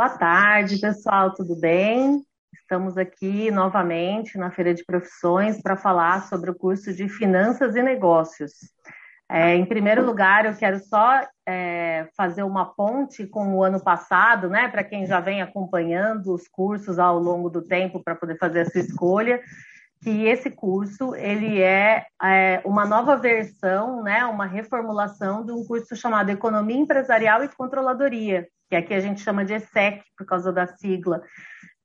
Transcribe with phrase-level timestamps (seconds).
[0.00, 2.24] Boa tarde, pessoal, tudo bem?
[2.54, 7.82] Estamos aqui novamente na Feira de Profissões para falar sobre o curso de Finanças e
[7.82, 8.52] Negócios.
[9.30, 14.48] É, em primeiro lugar, eu quero só é, fazer uma ponte com o ano passado,
[14.48, 14.68] né?
[14.68, 18.78] Para quem já vem acompanhando os cursos ao longo do tempo para poder fazer essa
[18.78, 19.38] escolha,
[20.02, 24.24] que esse curso ele é, é, uma nova versão, né?
[24.24, 29.44] Uma reformulação de um curso chamado Economia Empresarial e Controladoria, que aqui a gente chama
[29.44, 31.20] de ESSEC por causa da sigla.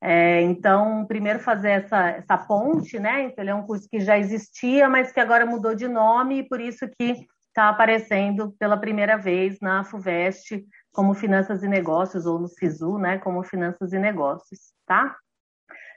[0.01, 3.23] É, então, primeiro fazer essa, essa ponte, né?
[3.23, 6.47] Então, ele é um curso que já existia, mas que agora mudou de nome e
[6.47, 12.37] por isso que está aparecendo pela primeira vez na FUVEST como Finanças e Negócios, ou
[12.37, 13.17] no SISU, né?
[13.17, 15.17] Como Finanças e Negócios, tá?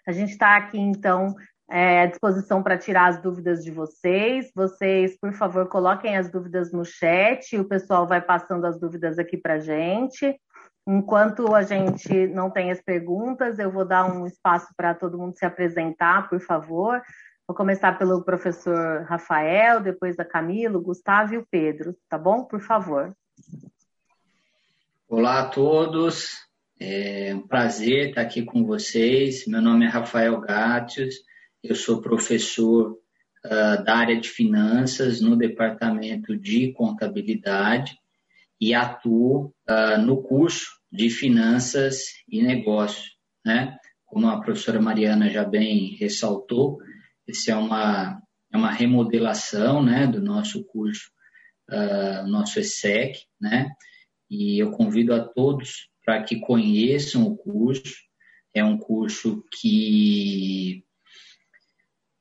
[0.06, 1.34] A gente está aqui, então,
[1.70, 4.50] é, à disposição para tirar as dúvidas de vocês.
[4.54, 9.18] Vocês, por favor, coloquem as dúvidas no chat, e o pessoal vai passando as dúvidas
[9.18, 10.34] aqui para a gente.
[10.90, 15.36] Enquanto a gente não tem as perguntas, eu vou dar um espaço para todo mundo
[15.36, 17.02] se apresentar, por favor.
[17.46, 22.42] Vou começar pelo professor Rafael, depois a Camilo, Gustavo e o Pedro, tá bom?
[22.42, 23.14] Por favor.
[25.06, 26.38] Olá a todos,
[26.80, 29.46] é um prazer estar aqui com vocês.
[29.46, 31.16] Meu nome é Rafael Gatius,
[31.62, 32.98] eu sou professor
[33.44, 37.94] uh, da área de finanças no departamento de contabilidade
[38.58, 43.76] e atuo uh, no curso de finanças e negócios, né?
[44.06, 46.78] Como a professora Mariana já bem ressaltou,
[47.26, 48.22] esse é uma,
[48.52, 51.10] é uma remodelação, né, do nosso curso,
[51.70, 53.68] uh, nosso ESSEC, né?
[54.30, 57.96] E eu convido a todos para que conheçam o curso.
[58.54, 60.82] É um curso que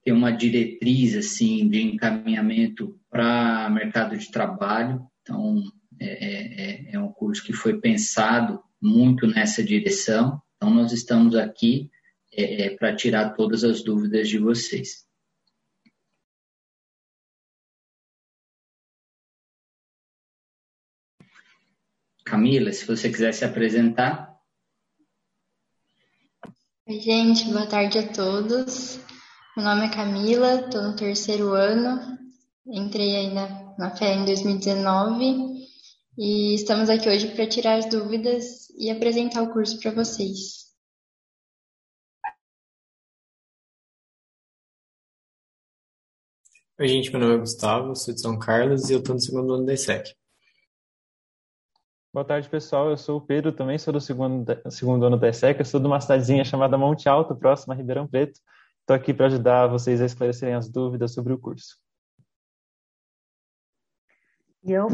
[0.03, 5.05] tem uma diretriz assim de encaminhamento para mercado de trabalho.
[5.21, 5.63] Então,
[5.99, 10.41] é, é, é, é um curso que foi pensado muito nessa direção.
[10.55, 11.89] Então, nós estamos aqui
[12.31, 15.05] é, é para tirar todas as dúvidas de vocês.
[22.23, 24.35] Camila, se você quiser se apresentar.
[26.85, 28.99] Oi, gente, boa tarde a todos.
[29.55, 32.19] Meu nome é Camila, estou no terceiro ano,
[32.67, 35.56] entrei aí na, na FEA em 2019
[36.17, 40.65] e estamos aqui hoje para tirar as dúvidas e apresentar o curso para vocês.
[46.79, 49.53] Oi, gente, meu nome é Gustavo, sou de São Carlos e eu estou no segundo
[49.53, 50.15] ano da ISEC.
[52.13, 52.89] Boa tarde, pessoal.
[52.89, 55.59] Eu sou o Pedro, também sou do segundo, segundo ano da ISEC.
[55.59, 58.39] Eu sou de uma cidadezinha chamada Monte Alto, próxima a Ribeirão Preto.
[58.81, 61.77] Estou aqui para ajudar vocês a esclarecerem as dúvidas sobre o curso.
[64.63, 64.87] E eu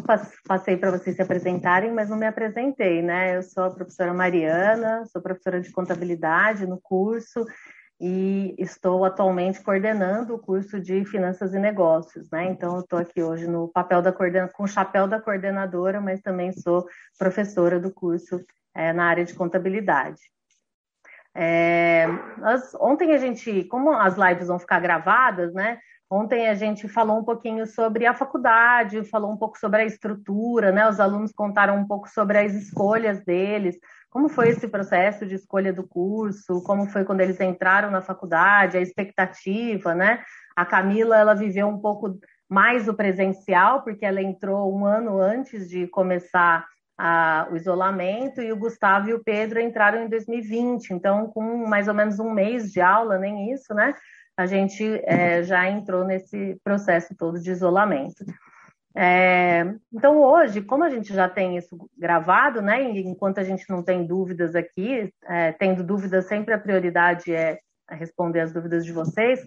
[0.47, 3.38] passei para vocês se apresentarem, mas não me apresentei, né?
[3.38, 7.46] Eu sou a professora Mariana, sou professora de contabilidade no curso
[8.00, 12.46] e estou atualmente coordenando o curso de Finanças e Negócios, né?
[12.46, 14.47] Então, eu estou aqui hoje no papel da coorden...
[14.50, 16.85] com o chapéu da coordenadora, mas também sou
[17.18, 18.41] professora do curso
[18.75, 20.19] é, na área de contabilidade.
[21.35, 22.06] É,
[22.80, 25.80] ontem a gente, como as lives vão ficar gravadas, né?
[26.09, 30.71] Ontem a gente falou um pouquinho sobre a faculdade, falou um pouco sobre a estrutura,
[30.71, 30.87] né?
[30.87, 33.77] Os alunos contaram um pouco sobre as escolhas deles,
[34.09, 38.77] como foi esse processo de escolha do curso, como foi quando eles entraram na faculdade,
[38.77, 40.23] a expectativa, né?
[40.55, 45.67] A Camila, ela viveu um pouco mais o presencial, porque ela entrou um ano antes
[45.67, 46.63] de começar
[46.95, 51.87] a, o isolamento, e o Gustavo e o Pedro entraram em 2020, então com mais
[51.87, 53.95] ou menos um mês de aula, nem isso, né?
[54.35, 58.25] A gente é, já entrou nesse processo todo de isolamento.
[58.95, 63.81] É, então, hoje, como a gente já tem isso gravado, né, enquanto a gente não
[63.81, 67.57] tem dúvidas aqui, é, tendo dúvidas, sempre a prioridade é
[67.89, 69.39] responder as dúvidas de vocês,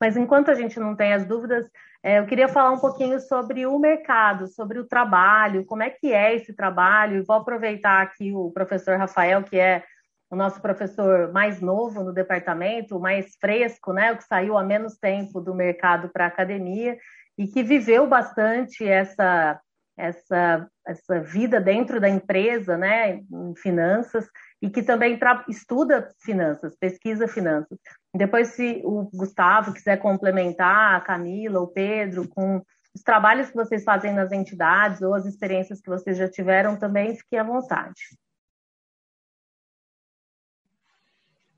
[0.00, 1.66] mas enquanto a gente não tem as dúvidas,
[2.02, 6.12] é, eu queria falar um pouquinho sobre o mercado, sobre o trabalho, como é que
[6.12, 9.82] é esse trabalho, e vou aproveitar aqui o professor Rafael, que é
[10.30, 14.98] o nosso professor mais novo no departamento, mais fresco, né, o que saiu há menos
[14.98, 16.98] tempo do mercado para a academia
[17.38, 19.60] e que viveu bastante essa
[19.98, 24.28] essa essa vida dentro da empresa, né, em finanças
[24.60, 25.18] e que também
[25.48, 27.78] estuda finanças, pesquisa finanças.
[28.14, 32.62] Depois, se o Gustavo quiser complementar, a Camila, o Pedro, com
[32.94, 37.14] os trabalhos que vocês fazem nas entidades ou as experiências que vocês já tiveram, também
[37.16, 38.00] fiquem à vontade.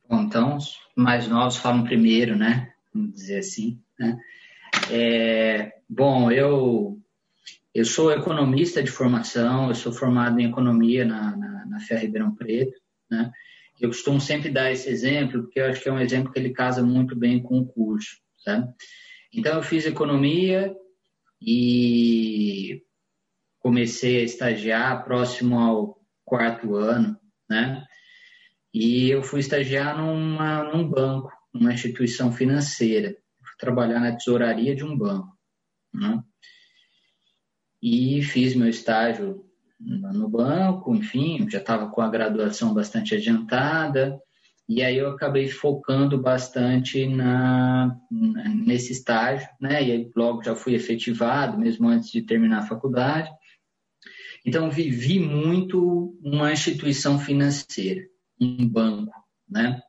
[0.09, 2.73] Bom, então, os mais novos falam primeiro, né?
[2.95, 3.79] Vamos dizer assim.
[3.99, 4.19] Né?
[4.91, 6.99] É, bom, eu,
[7.75, 12.35] eu sou economista de formação, eu sou formado em economia na, na, na FEA Ribeirão
[12.35, 13.31] Preto, né?
[13.79, 16.51] Eu costumo sempre dar esse exemplo, porque eu acho que é um exemplo que ele
[16.51, 18.67] casa muito bem com o curso, sabe?
[19.33, 20.75] Então, eu fiz economia
[21.41, 22.83] e
[23.61, 27.17] comecei a estagiar próximo ao quarto ano,
[27.49, 27.85] né?
[28.81, 33.09] E eu fui estagiar numa, num banco, numa instituição financeira.
[33.43, 35.37] Fui trabalhar na tesouraria de um banco,
[35.93, 36.23] né?
[37.83, 39.45] E fiz meu estágio
[39.81, 44.17] no banco, enfim, já estava com a graduação bastante adiantada,
[44.69, 47.99] e aí eu acabei focando bastante na,
[48.65, 49.83] nesse estágio, né?
[49.83, 53.29] E aí logo já fui efetivado, mesmo antes de terminar a faculdade.
[54.47, 58.03] Então vivi muito uma instituição financeira,
[58.41, 59.15] um banco,
[59.49, 59.81] né?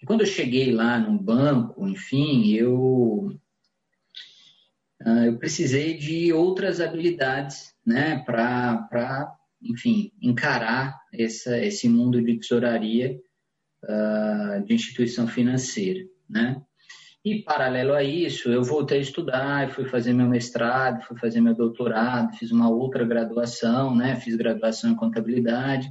[0.00, 3.38] E quando eu cheguei lá no banco, enfim, eu
[5.04, 13.20] ah, eu precisei de outras habilidades, né, para, enfim, encarar essa, esse mundo de tesouraria
[13.84, 16.60] uh, de instituição financeira, né.
[17.22, 21.54] E, paralelo a isso, eu voltei a estudar, fui fazer meu mestrado, fui fazer meu
[21.54, 25.90] doutorado, fiz uma outra graduação, né, fiz graduação em contabilidade,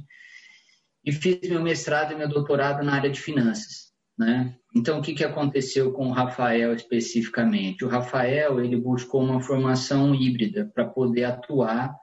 [1.04, 4.54] e fiz meu mestrado e meu doutorado na área de finanças, né.
[4.74, 7.84] Então, o que, que aconteceu com o Rafael especificamente?
[7.84, 11.94] O Rafael ele buscou uma formação híbrida para poder atuar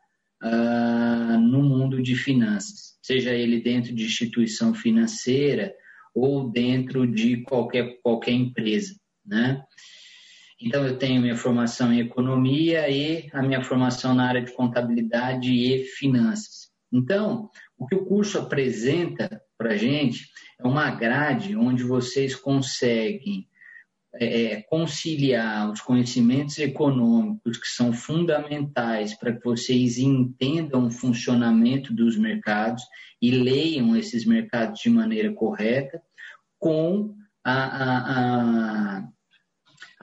[0.42, 5.74] uh, no mundo de finanças, seja ele dentro de instituição financeira
[6.15, 8.95] ou dentro de qualquer, qualquer empresa,
[9.25, 9.63] né?
[10.63, 15.51] Então, eu tenho minha formação em economia e a minha formação na área de contabilidade
[15.51, 16.69] e finanças.
[16.94, 17.50] Então,
[17.81, 20.30] o que o curso apresenta para a gente
[20.60, 23.48] é uma grade onde vocês conseguem
[24.13, 31.92] é, é, conciliar os conhecimentos econômicos que são fundamentais para que vocês entendam o funcionamento
[31.92, 32.83] dos mercados
[33.19, 36.00] e leiam esses mercados de maneira correta
[36.60, 39.07] com a, a, a,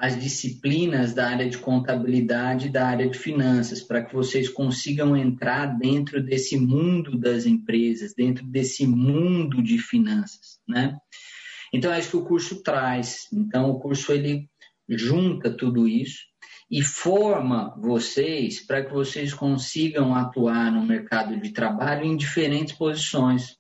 [0.01, 5.17] as disciplinas da área de contabilidade e da área de finanças, para que vocês consigam
[5.17, 10.97] entrar dentro desse mundo das empresas, dentro desse mundo de finanças, né?
[11.73, 13.27] Então, é isso que o curso traz.
[13.33, 14.49] Então, o curso, ele
[14.89, 16.29] junta tudo isso
[16.71, 23.57] e forma vocês para que vocês consigam atuar no mercado de trabalho em diferentes posições.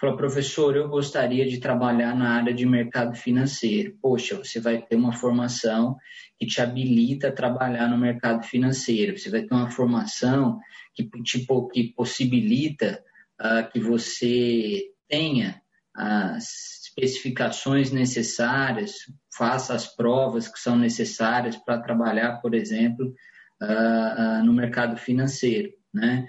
[0.00, 3.98] Falou, professor, eu gostaria de trabalhar na área de mercado financeiro.
[4.00, 5.96] Poxa, você vai ter uma formação
[6.38, 9.18] que te habilita a trabalhar no mercado financeiro.
[9.18, 10.60] Você vai ter uma formação
[10.94, 13.02] que, tipo, que possibilita
[13.40, 15.60] uh, que você tenha
[15.92, 18.98] as especificações necessárias,
[19.36, 23.12] faça as provas que são necessárias para trabalhar, por exemplo,
[23.60, 26.28] uh, uh, no mercado financeiro, né?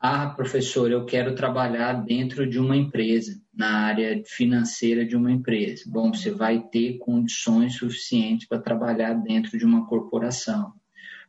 [0.00, 5.84] Ah, professor, eu quero trabalhar dentro de uma empresa, na área financeira de uma empresa.
[5.86, 10.72] Bom, você vai ter condições suficientes para trabalhar dentro de uma corporação.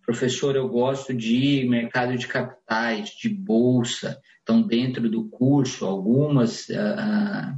[0.06, 4.20] Professor, eu gosto de mercado de capitais, de bolsa.
[4.44, 7.58] Então, dentro do curso, algumas uh,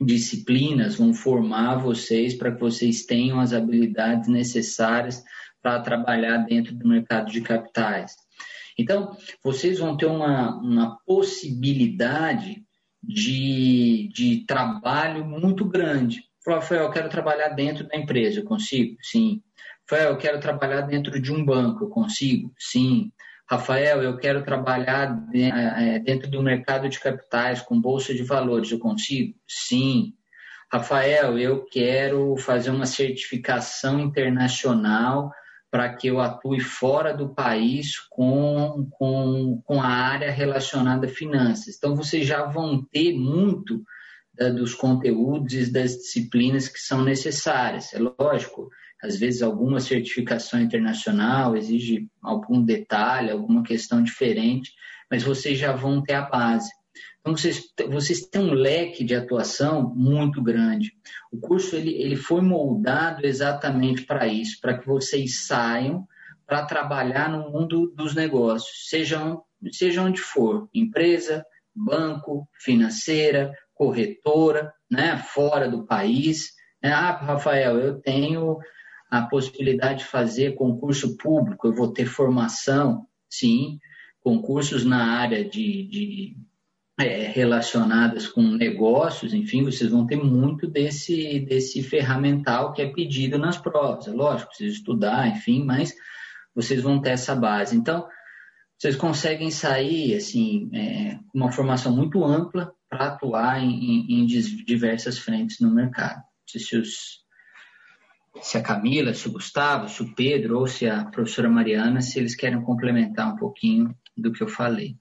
[0.00, 5.22] disciplinas vão formar vocês para que vocês tenham as habilidades necessárias
[5.62, 8.16] para trabalhar dentro do mercado de capitais.
[8.78, 12.62] Então, vocês vão ter uma, uma possibilidade
[13.02, 16.22] de, de trabalho muito grande.
[16.46, 18.96] Rafael, eu quero trabalhar dentro da empresa, eu consigo?
[19.02, 19.42] Sim.
[19.88, 22.52] Rafael, eu quero trabalhar dentro de um banco, eu consigo?
[22.58, 23.10] Sim.
[23.48, 28.78] Rafael, eu quero trabalhar é, dentro do mercado de capitais com bolsa de valores, eu
[28.78, 29.34] consigo?
[29.46, 30.12] Sim.
[30.72, 35.30] Rafael, eu quero fazer uma certificação internacional
[35.70, 41.76] para que eu atue fora do país com, com, com a área relacionada a finanças.
[41.76, 43.82] Então, vocês já vão ter muito
[44.32, 47.92] da, dos conteúdos e das disciplinas que são necessárias.
[47.92, 48.68] É lógico,
[49.02, 54.72] às vezes alguma certificação internacional exige algum detalhe, alguma questão diferente,
[55.10, 56.70] mas vocês já vão ter a base.
[57.26, 60.92] Então, vocês, vocês têm um leque de atuação muito grande.
[61.32, 66.06] O curso ele, ele foi moldado exatamente para isso, para que vocês saiam
[66.46, 69.36] para trabalhar no mundo dos negócios, seja,
[69.72, 76.52] seja onde for, empresa, banco, financeira, corretora, né, fora do país.
[76.80, 76.92] Né?
[76.92, 78.56] Ah, Rafael, eu tenho
[79.10, 83.80] a possibilidade de fazer concurso público, eu vou ter formação, sim,
[84.20, 86.36] concursos na área de, de
[86.98, 93.38] é, relacionadas com negócios, enfim, vocês vão ter muito desse, desse ferramental que é pedido
[93.38, 94.08] nas provas.
[94.08, 95.94] É lógico, precisa estudar, enfim, mas
[96.54, 97.76] vocês vão ter essa base.
[97.76, 98.08] Então,
[98.78, 105.18] vocês conseguem sair, assim, é, uma formação muito ampla para atuar em, em, em, diversas
[105.18, 106.22] frentes no mercado.
[106.46, 107.24] Se, se, os,
[108.40, 112.18] se a Camila, se o Gustavo, se o Pedro ou se a professora Mariana, se
[112.18, 114.96] eles querem complementar um pouquinho do que eu falei.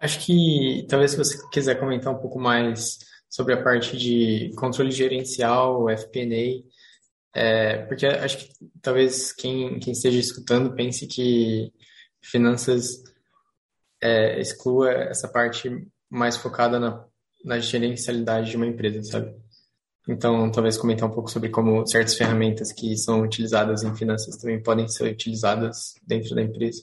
[0.00, 4.90] Acho que talvez se você quiser comentar um pouco mais sobre a parte de controle
[4.90, 6.64] gerencial, FP&A,
[7.32, 8.50] é, porque acho que
[8.82, 11.72] talvez quem, quem esteja escutando pense que
[12.20, 13.02] finanças
[14.00, 17.04] é, exclua essa parte mais focada na,
[17.44, 19.34] na gerencialidade de uma empresa, sabe?
[20.08, 24.60] Então, talvez comentar um pouco sobre como certas ferramentas que são utilizadas em finanças também
[24.60, 26.82] podem ser utilizadas dentro da empresa.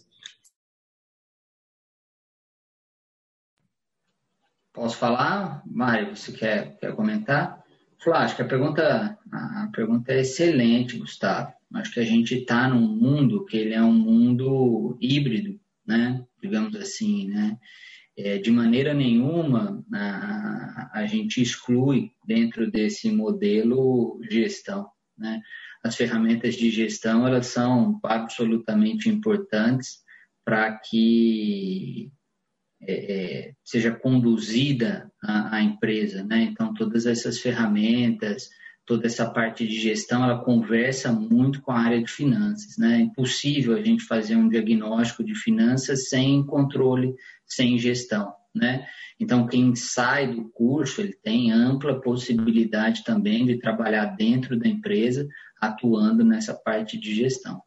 [4.77, 5.63] Posso falar?
[5.65, 7.63] Mário, você quer, quer comentar?
[7.99, 11.51] Flávio, acho que a pergunta, a pergunta é excelente, Gustavo.
[11.73, 16.23] Acho que a gente está num mundo que ele é um mundo híbrido, né?
[16.39, 17.57] Digamos assim, né?
[18.15, 25.41] É, de maneira nenhuma a, a gente exclui dentro desse modelo gestão, né?
[25.83, 30.03] As ferramentas de gestão elas são absolutamente importantes
[30.45, 32.11] para que
[32.81, 36.43] é, é, seja conduzida a, a, empresa, né?
[36.43, 38.49] Então todas essas ferramentas,
[38.85, 42.97] toda essa parte de gestão, ela conversa muito com a área de finanças, né?
[42.97, 47.15] É impossível a gente fazer um diagnóstico de finanças sem controle,
[47.45, 48.85] sem gestão, né?
[49.19, 55.27] Então quem sai do curso, ele tem ampla possibilidade também de trabalhar dentro da empresa,
[55.59, 57.61] atuando nessa parte de gestão.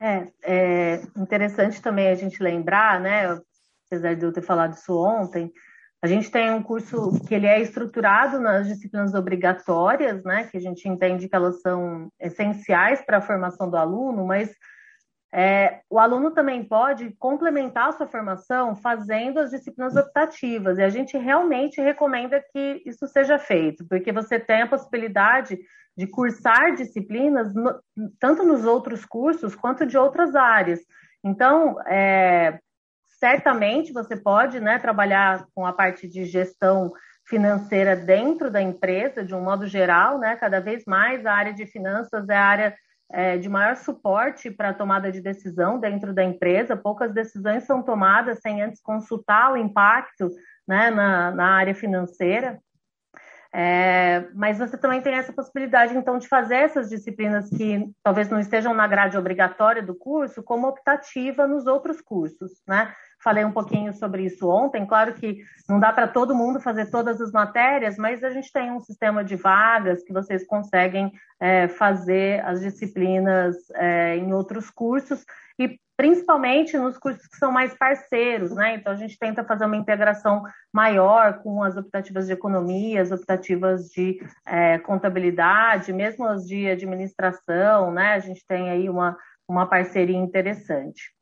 [0.00, 3.40] É, é interessante também a gente lembrar, né?
[3.86, 5.52] Apesar de eu ter falado isso ontem,
[6.00, 10.46] a gente tem um curso que ele é estruturado nas disciplinas obrigatórias, né?
[10.46, 14.50] Que a gente entende que elas são essenciais para a formação do aluno, mas
[15.32, 20.88] é, o aluno também pode complementar a sua formação fazendo as disciplinas optativas, e a
[20.88, 25.58] gente realmente recomenda que isso seja feito, porque você tem a possibilidade
[25.96, 27.78] de cursar disciplinas no,
[28.20, 30.80] tanto nos outros cursos quanto de outras áreas.
[31.24, 32.60] Então, é,
[33.18, 36.92] certamente você pode né, trabalhar com a parte de gestão
[37.26, 40.36] financeira dentro da empresa, de um modo geral, né?
[40.36, 42.76] Cada vez mais a área de finanças é a área
[43.10, 46.76] é, de maior suporte para a tomada de decisão dentro da empresa.
[46.76, 50.28] Poucas decisões são tomadas sem antes consultar o impacto
[50.66, 52.58] né, na, na área financeira.
[53.52, 58.38] É, mas você também tem essa possibilidade, então, de fazer essas disciplinas que talvez não
[58.38, 62.92] estejam na grade obrigatória do curso, como optativa nos outros cursos, né?
[63.20, 64.86] Falei um pouquinho sobre isso ontem.
[64.86, 65.38] Claro que
[65.68, 69.24] não dá para todo mundo fazer todas as matérias, mas a gente tem um sistema
[69.24, 75.24] de vagas que vocês conseguem é, fazer as disciplinas é, em outros cursos
[75.58, 78.76] e principalmente nos cursos que são mais parceiros, né?
[78.76, 83.88] Então a gente tenta fazer uma integração maior com as optativas de economia, as optativas
[83.88, 88.14] de é, contabilidade, mesmo as de administração, né?
[88.14, 91.12] A gente tem aí uma, uma parceria interessante.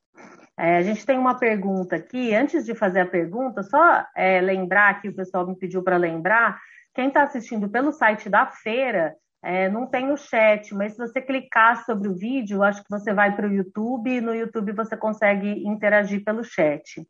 [0.58, 2.34] É, a gente tem uma pergunta aqui.
[2.34, 6.60] Antes de fazer a pergunta, só é, lembrar que o pessoal me pediu para lembrar.
[6.94, 11.20] Quem está assistindo pelo site da feira, é, não tem o chat, mas se você
[11.20, 14.96] clicar sobre o vídeo, acho que você vai para o YouTube e no YouTube você
[14.96, 17.06] consegue interagir pelo chat.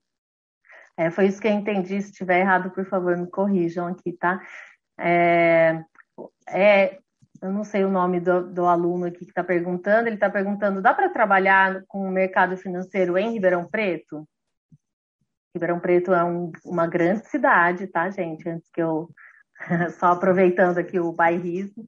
[0.96, 2.00] É, foi isso que eu entendi.
[2.00, 4.40] Se estiver errado, por favor, me corrijam aqui, tá?
[4.98, 5.82] É,
[6.48, 6.98] é,
[7.42, 10.80] eu não sei o nome do, do aluno aqui que está perguntando, ele está perguntando:
[10.80, 14.26] dá para trabalhar com o mercado financeiro em Ribeirão Preto?
[15.54, 18.48] Ribeirão Preto é um, uma grande cidade, tá, gente?
[18.48, 19.10] Antes que eu.
[19.98, 21.86] Só aproveitando aqui o bairrismo,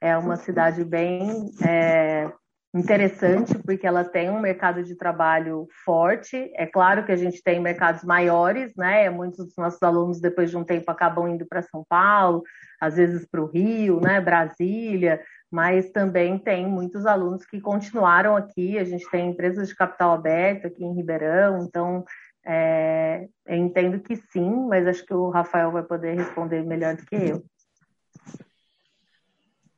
[0.00, 2.30] é uma cidade bem é,
[2.74, 6.50] interessante, porque ela tem um mercado de trabalho forte.
[6.56, 9.08] É claro que a gente tem mercados maiores, né?
[9.08, 12.42] Muitos dos nossos alunos, depois de um tempo, acabam indo para São Paulo,
[12.80, 14.20] às vezes para o Rio, né?
[14.20, 18.76] Brasília, mas também tem muitos alunos que continuaram aqui.
[18.76, 22.04] A gente tem empresas de capital aberto aqui em Ribeirão, então
[22.46, 27.04] é, eu entendo que sim, mas acho que o Rafael vai poder responder melhor do
[27.04, 27.44] que eu.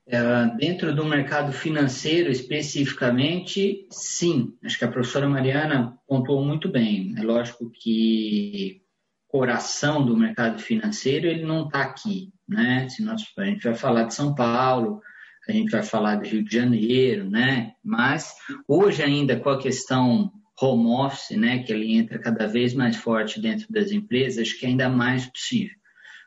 [0.09, 4.57] É, dentro do mercado financeiro especificamente, sim.
[4.65, 7.15] Acho que a professora Mariana pontuou muito bem.
[7.19, 8.83] É lógico que
[9.27, 12.89] coração do mercado financeiro ele não está aqui, né?
[12.89, 15.03] Se nós, a gente vai falar de São Paulo,
[15.49, 17.73] a gente vai falar do Rio de Janeiro, né?
[17.85, 18.35] Mas
[18.69, 23.41] hoje ainda com a questão home office, né, que ele entra cada vez mais forte
[23.41, 25.77] dentro das empresas, que é ainda mais possível.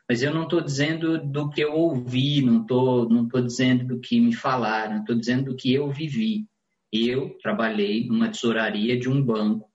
[0.08, 4.00] Mas eu não estou dizendo do que eu ouvi, não estou não tô dizendo do
[4.00, 6.46] que me falaram, estou dizendo do que eu vivi.
[6.92, 9.70] Eu trabalhei numa tesouraria de um banco.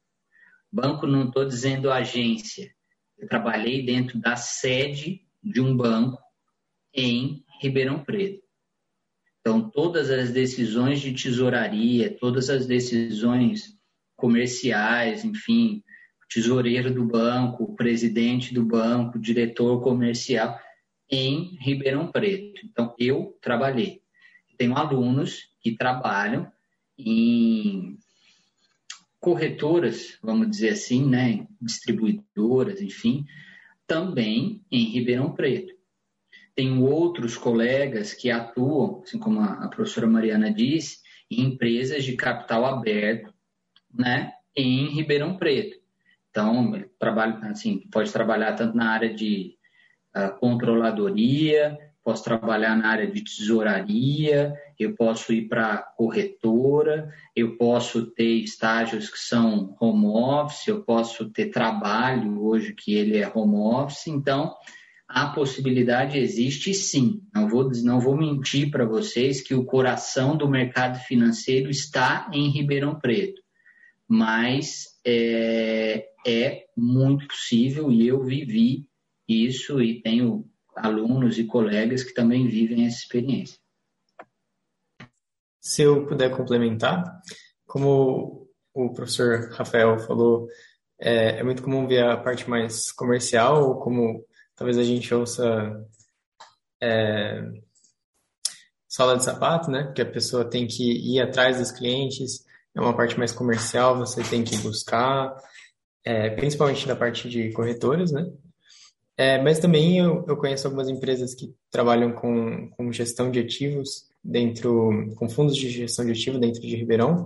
[0.71, 2.69] Banco não estou dizendo agência.
[3.17, 6.21] Eu trabalhei dentro da sede de um banco
[6.93, 8.43] em Ribeirão Preto.
[9.39, 13.74] Então, todas as decisões de tesouraria, todas as decisões
[14.25, 15.83] comerciais, enfim,
[16.27, 20.59] tesoureiro do banco, presidente do banco, diretor comercial,
[21.07, 22.61] em Ribeirão Preto.
[22.65, 24.01] Então, eu trabalhei.
[24.57, 26.51] Tenho alunos que trabalham
[26.97, 27.99] em
[29.19, 33.25] corretoras, vamos dizer assim, né, distribuidoras, enfim,
[33.85, 35.71] também em Ribeirão Preto.
[36.55, 40.97] Tenho outros colegas que atuam, assim como a, professora Mariana disse,
[41.29, 43.34] em empresas de capital aberto,
[43.97, 45.77] né, em Ribeirão Preto.
[46.29, 49.55] Então, trabalho, assim, pode trabalhar tanto na área de
[50.15, 58.05] uh, controladoria, posso trabalhar na área de tesouraria, eu posso ir para corretora, eu posso
[58.11, 63.55] ter estágios que são home office, eu posso ter trabalho hoje que ele é home
[63.55, 64.53] office, então
[65.07, 67.21] a possibilidade existe sim.
[67.33, 72.49] Não vou, não vou mentir para vocês que o coração do mercado financeiro está em
[72.49, 73.41] Ribeirão Preto,
[74.07, 78.87] mas é, é muito possível e eu vivi
[79.27, 83.57] isso e tenho alunos e colegas que também vivem essa experiência.
[85.59, 87.03] Se eu puder complementar,
[87.65, 90.47] como o professor Rafael falou,
[90.99, 94.23] é, é muito comum ver a parte mais comercial, como
[94.55, 95.83] talvez a gente ouça
[96.81, 97.41] é,
[98.87, 99.91] sola de sapato, né?
[99.95, 102.44] Que a pessoa tem que ir atrás dos clientes,
[102.75, 105.35] é uma parte mais comercial, você tem que buscar,
[106.03, 108.25] é, principalmente na parte de corretoras, né?
[109.17, 114.09] É, mas também eu, eu, conheço algumas empresas que trabalham com, com gestão de ativos
[114.21, 117.25] dentro, com fundos de gestão de ativos dentro de Ribeirão.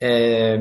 [0.00, 0.58] É,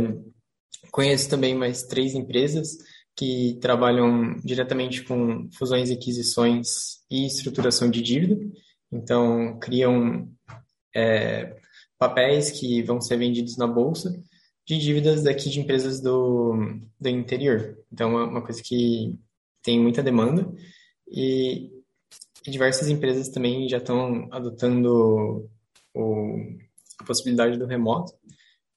[0.92, 2.78] conheço também mais três empresas
[3.16, 8.38] que trabalham diretamente com fusões e aquisições e estruturação de dívida.
[8.92, 10.30] Então, criam
[10.94, 11.59] é,
[12.00, 14.10] papéis que vão ser vendidos na bolsa
[14.66, 17.78] de dívidas daqui de empresas do, do interior.
[17.92, 19.20] Então, é uma coisa que
[19.62, 20.50] tem muita demanda
[21.08, 21.70] e,
[22.48, 25.50] e diversas empresas também já estão adotando
[25.94, 26.38] o,
[27.00, 28.14] a possibilidade do remoto.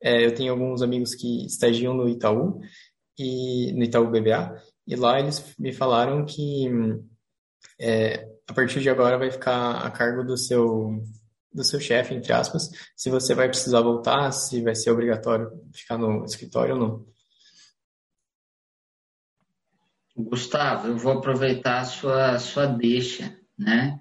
[0.03, 2.61] É, eu tenho alguns amigos que estagiam no Itaú
[3.17, 6.69] e no Itaú BBA e lá eles me falaram que
[7.79, 11.03] é, a partir de agora vai ficar a cargo do seu
[11.53, 15.99] do seu chefe, entre aspas, se você vai precisar voltar, se vai ser obrigatório ficar
[15.99, 17.13] no escritório ou não.
[20.17, 24.01] Gustavo, eu vou aproveitar a sua, sua deixa, né?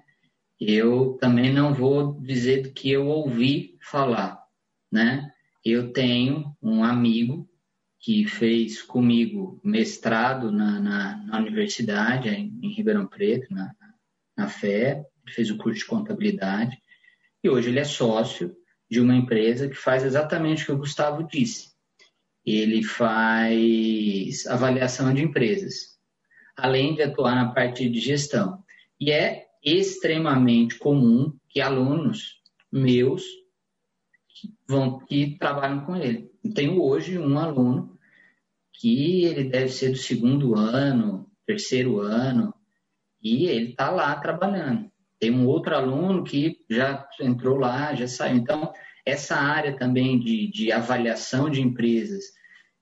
[0.60, 4.38] Eu também não vou dizer do que eu ouvi falar,
[4.90, 5.32] né?
[5.64, 7.48] Eu tenho um amigo
[8.02, 13.72] que fez comigo mestrado na, na, na universidade, em, Ribeirão Preto, na,
[14.36, 16.81] na FE, fez o curso de contabilidade,
[17.42, 18.54] e hoje ele é sócio
[18.90, 21.72] de uma empresa que faz exatamente o que o Gustavo disse.
[22.44, 25.92] Ele faz avaliação de empresas
[26.56, 28.62] além de atuar na parte de gestão.
[29.00, 33.24] E é extremamente comum que alunos meus
[34.66, 36.30] vão que trabalham com ele.
[36.42, 37.98] Eu tenho hoje um aluno
[38.72, 42.54] que ele deve ser do segundo ano, terceiro ano,
[43.20, 44.90] e ele está lá trabalhando.
[45.22, 48.38] Tem um outro aluno que já entrou lá, já saiu.
[48.38, 48.72] Então,
[49.06, 52.24] essa área também de, de avaliação de empresas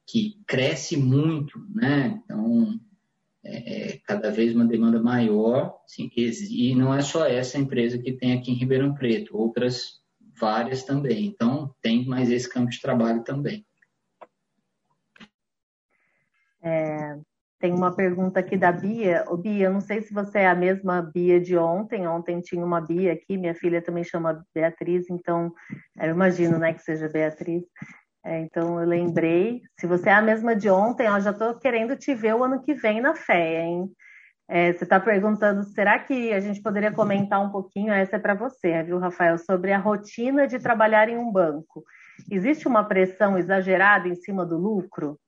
[0.06, 2.18] que cresce muito, né?
[2.24, 2.80] Então,
[3.44, 8.14] é, é, cada vez uma demanda maior, sim, e não é só essa empresa que
[8.14, 10.00] tem aqui em Ribeirão Preto, outras
[10.40, 11.26] várias também.
[11.26, 13.66] Então, tem mais esse campo de trabalho também.
[16.62, 17.20] É,
[17.60, 19.22] tem uma pergunta aqui da Bia.
[19.28, 22.08] Ô, Bia, eu não sei se você é a mesma Bia de ontem.
[22.08, 25.52] Ontem tinha uma Bia aqui, minha filha também chama Beatriz, então
[26.00, 27.62] eu imagino né, que seja Beatriz.
[28.24, 31.96] É, então eu lembrei, se você é a mesma de ontem, eu já estou querendo
[31.96, 33.90] te ver o ano que vem na fé, hein?
[34.48, 38.34] É, você está perguntando, será que a gente poderia comentar um pouquinho, essa é para
[38.34, 41.84] você, viu, Rafael, sobre a rotina de trabalhar em um banco.
[42.30, 45.18] Existe uma pressão exagerada em cima do lucro?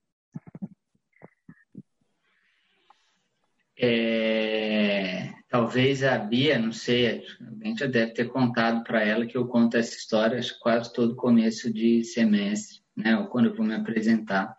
[3.77, 7.23] É, talvez a Bia, não sei,
[7.61, 11.15] a gente já deve ter contado para ela que eu conto essa história quase todo
[11.15, 14.55] começo de semestre né, ou quando eu vou me apresentar.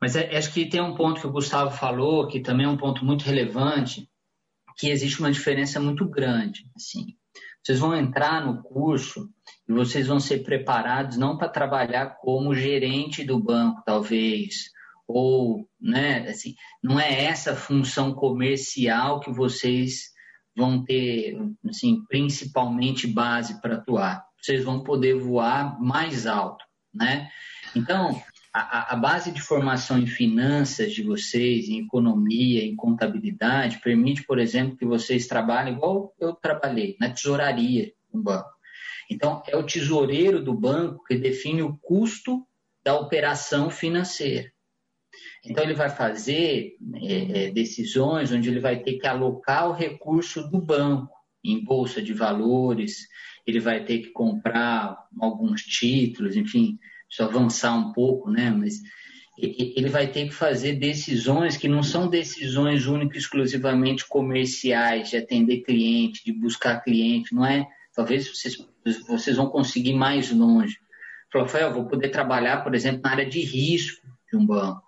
[0.00, 2.76] Mas é, acho que tem um ponto que o Gustavo falou, que também é um
[2.76, 4.08] ponto muito relevante,
[4.76, 6.70] que existe uma diferença muito grande.
[6.76, 7.16] Assim,
[7.62, 9.30] vocês vão entrar no curso
[9.68, 14.70] vocês vão ser preparados não para trabalhar como gerente do banco, talvez,
[15.06, 20.10] ou, né, assim, não é essa função comercial que vocês
[20.56, 21.36] vão ter,
[21.68, 24.24] assim, principalmente base para atuar.
[24.40, 26.64] Vocês vão poder voar mais alto,
[26.94, 27.28] né?
[27.74, 28.20] Então,
[28.52, 34.38] a, a, base de formação em finanças de vocês, em economia, em contabilidade, permite, por
[34.38, 38.48] exemplo, que vocês trabalhem igual eu trabalhei, na tesouraria do banco.
[39.10, 42.46] Então, é o tesoureiro do banco que define o custo
[42.82, 44.50] da operação financeira.
[45.48, 50.48] Então, ele vai fazer é, é, decisões onde ele vai ter que alocar o recurso
[50.48, 53.06] do banco em bolsa de valores,
[53.46, 56.78] ele vai ter que comprar alguns títulos, enfim,
[57.08, 58.50] só avançar um pouco, né?
[58.50, 58.80] Mas
[59.38, 65.60] ele vai ter que fazer decisões que não são decisões únicas exclusivamente comerciais, de atender
[65.60, 67.66] cliente, de buscar cliente, não é?
[67.94, 68.56] Talvez vocês,
[69.06, 70.78] vocês vão conseguir mais longe.
[71.32, 74.85] Rafael, vou poder trabalhar, por exemplo, na área de risco de um banco.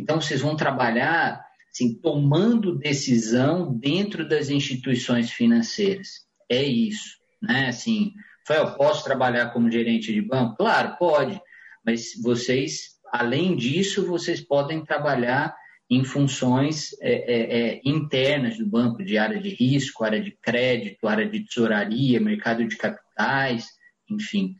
[0.00, 6.26] Então, vocês vão trabalhar assim, tomando decisão dentro das instituições financeiras.
[6.48, 7.68] É isso, né?
[7.68, 8.12] Assim,
[8.46, 10.56] Rafael, posso trabalhar como gerente de banco?
[10.56, 11.40] Claro, pode,
[11.86, 15.54] mas vocês, além disso, vocês podem trabalhar
[15.88, 21.08] em funções é, é, é internas do banco, de área de risco, área de crédito,
[21.08, 23.66] área de tesouraria, mercado de capitais,
[24.08, 24.56] enfim.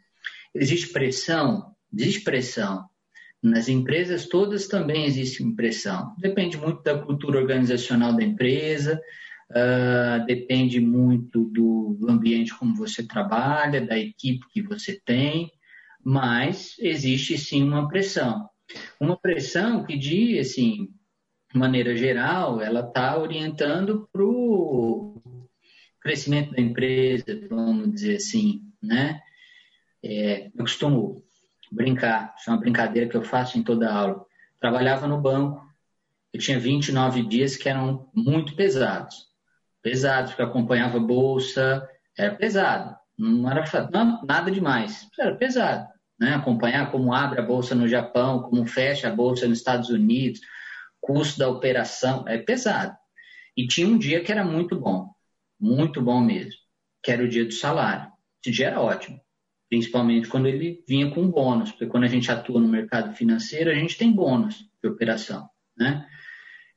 [0.55, 1.75] Existe pressão?
[1.93, 2.90] Existe pressão.
[3.43, 6.15] Nas empresas todas também existe impressão.
[6.19, 9.01] Depende muito da cultura organizacional da empresa,
[9.51, 15.51] uh, depende muito do ambiente como você trabalha, da equipe que você tem,
[16.05, 18.49] mas existe sim uma pressão.
[19.01, 20.89] Uma pressão que, de assim,
[21.55, 25.21] maneira geral, ela está orientando para o
[26.01, 29.21] crescimento da empresa, vamos dizer assim, né?
[30.03, 31.23] É, eu costumo
[31.71, 34.25] brincar, isso é uma brincadeira que eu faço em toda aula.
[34.59, 35.65] Trabalhava no banco,
[36.33, 39.29] eu tinha 29 dias que eram muito pesados.
[39.83, 42.97] Pesados, porque acompanhava a bolsa, era pesado.
[43.17, 45.89] Não era não, nada demais, era pesado.
[46.19, 46.35] Né?
[46.35, 50.41] Acompanhar como abre a bolsa no Japão, como fecha a bolsa nos Estados Unidos,
[51.01, 52.97] custo da operação, é pesado.
[53.57, 55.11] E tinha um dia que era muito bom,
[55.59, 56.61] muito bom mesmo,
[57.03, 58.11] que era o dia do salário.
[58.43, 59.21] Esse dia era ótimo
[59.71, 63.75] principalmente quando ele vinha com bônus, porque quando a gente atua no mercado financeiro, a
[63.75, 66.05] gente tem bônus de operação, né?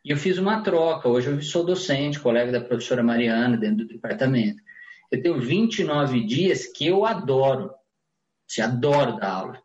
[0.06, 3.88] E eu fiz uma troca, hoje eu sou docente, colega da professora Mariana, dentro do
[3.88, 4.62] departamento.
[5.12, 7.72] Eu tenho 29 dias que eu adoro,
[8.48, 9.62] se adoro dar aula,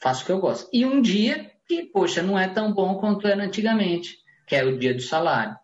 [0.00, 0.68] faço o que eu gosto.
[0.72, 4.78] E um dia que, poxa, não é tão bom quanto era antigamente, que é o
[4.78, 5.56] dia do salário.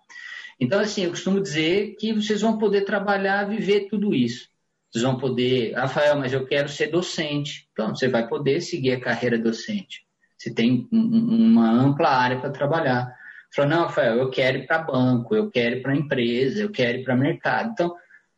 [0.59, 4.49] Então, assim, eu costumo dizer que vocês vão poder trabalhar, viver tudo isso.
[4.95, 7.69] Vocês vão poder, Rafael, mas eu quero ser docente.
[7.73, 10.07] Então, você vai poder seguir a carreira docente.
[10.39, 13.13] Você tem uma ampla área para trabalhar.
[13.53, 16.99] Falou, não, Rafael, eu quero ir para banco, eu quero ir para empresa, eu quero
[16.99, 17.71] ir para mercado.
[17.73, 17.93] Então,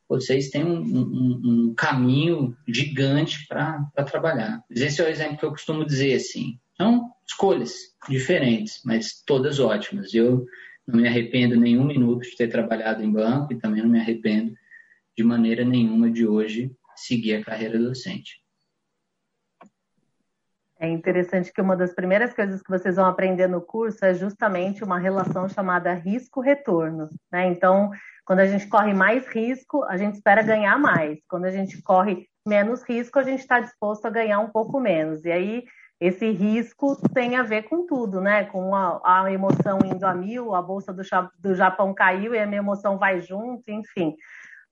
[0.08, 4.64] vocês têm um, um, um caminho gigante para trabalhar.
[4.70, 6.58] Esse é o exemplo que eu costumo dizer assim.
[6.78, 7.74] São escolhas
[8.08, 10.14] diferentes, mas todas ótimas.
[10.14, 10.46] Eu
[10.88, 14.54] não me arrependo nenhum minuto de ter trabalhado em banco e também não me arrependo
[15.16, 18.44] de maneira nenhuma de hoje seguir a carreira docente.
[20.78, 24.84] É interessante que uma das primeiras coisas que vocês vão aprender no curso é justamente
[24.84, 27.08] uma relação chamada risco-retorno.
[27.32, 27.46] Né?
[27.46, 27.90] Então,
[28.26, 31.18] quando a gente corre mais risco, a gente espera ganhar mais.
[31.28, 35.24] Quando a gente corre menos risco, a gente está disposto a ganhar um pouco menos.
[35.24, 35.64] E aí,
[35.98, 38.44] esse risco tem a ver com tudo, né?
[38.44, 41.02] Com a, a emoção indo a mil, a bolsa do,
[41.38, 44.14] do Japão caiu e a minha emoção vai junto, enfim.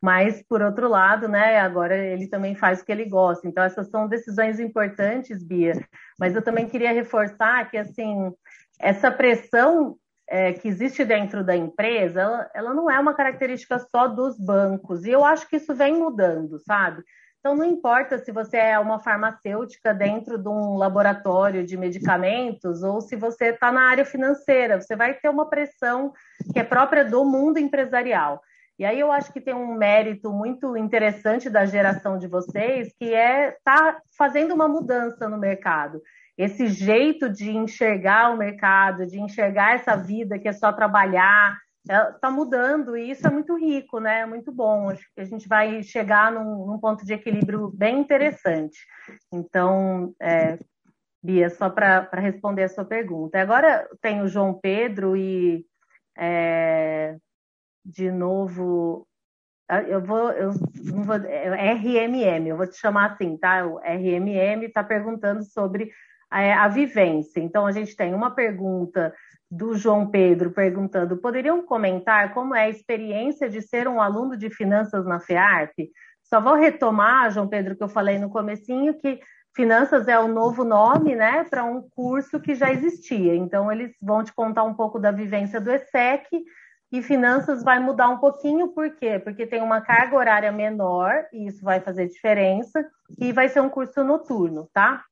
[0.04, 3.48] Mas, por outro lado, né, agora ele também faz o que ele gosta.
[3.48, 5.82] Então, essas são decisões importantes, Bia.
[6.20, 8.30] Mas eu também queria reforçar que, assim,
[8.78, 9.96] essa pressão
[10.28, 15.06] é, que existe dentro da empresa, ela, ela não é uma característica só dos bancos.
[15.06, 17.02] E eu acho que isso vem mudando, sabe?
[17.40, 23.00] Então, não importa se você é uma farmacêutica dentro de um laboratório de medicamentos ou
[23.00, 26.12] se você está na área financeira, você vai ter uma pressão
[26.52, 28.42] que é própria do mundo empresarial.
[28.78, 33.14] E aí eu acho que tem um mérito muito interessante da geração de vocês, que
[33.14, 36.02] é estar tá fazendo uma mudança no mercado.
[36.36, 42.28] Esse jeito de enxergar o mercado, de enxergar essa vida que é só trabalhar, está
[42.28, 44.20] é, mudando e isso é muito rico, né?
[44.20, 44.88] É muito bom.
[44.88, 48.78] Acho que a gente vai chegar num, num ponto de equilíbrio bem interessante.
[49.32, 50.58] Então, é,
[51.22, 53.40] Bia, só para responder a sua pergunta.
[53.40, 55.64] Agora tem o João Pedro e
[56.18, 57.16] é,
[57.84, 59.06] de novo
[59.68, 60.52] ah, eu vou, eu
[60.84, 63.66] não vou, é RMM, eu vou te chamar assim, tá?
[63.66, 65.90] O RMM está perguntando sobre
[66.30, 67.40] a, a, vivência.
[67.40, 69.14] Então, a gente tem uma pergunta
[69.50, 74.50] do João Pedro perguntando: poderiam comentar como é a experiência de ser um aluno de
[74.50, 75.90] finanças na FEARP?
[76.24, 79.18] Só vou retomar, João Pedro, que eu falei no comecinho, que
[79.56, 83.34] finanças é o novo nome, né, para um curso que já existia.
[83.34, 86.44] Então, eles vão te contar um pouco da vivência do ESSEC
[86.94, 89.18] e finanças vai mudar um pouquinho, por quê?
[89.18, 93.68] Porque tem uma carga horária menor, e isso vai fazer diferença, e vai ser um
[93.68, 95.02] curso noturno, tá?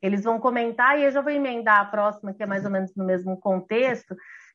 [0.00, 2.94] Eles vão comentar e eu já vou emendar a próxima, que é mais ou menos
[2.94, 4.14] no mesmo contexto,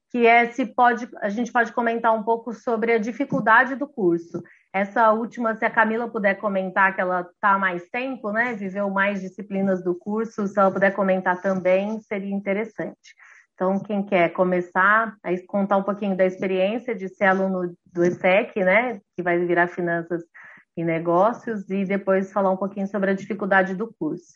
[0.10, 4.42] que é se pode, a gente pode comentar um pouco sobre a dificuldade do curso.
[4.72, 8.54] Essa última, se a Camila puder comentar que ela está mais tempo, né?
[8.54, 13.14] Viveu mais disciplinas do curso, se ela puder comentar também, seria interessante.
[13.56, 18.64] Então, quem quer começar a contar um pouquinho da experiência de ser aluno do ESSEC,
[18.64, 20.24] né, que vai virar Finanças
[20.76, 24.34] e Negócios, e depois falar um pouquinho sobre a dificuldade do curso.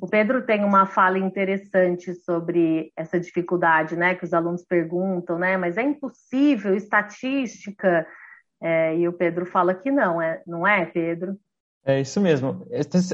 [0.00, 5.56] O Pedro tem uma fala interessante sobre essa dificuldade, né, que os alunos perguntam, né,
[5.56, 8.06] mas é impossível, estatística,
[8.62, 11.36] é, e o Pedro fala que não, é, não é, Pedro?
[11.84, 12.64] É isso mesmo.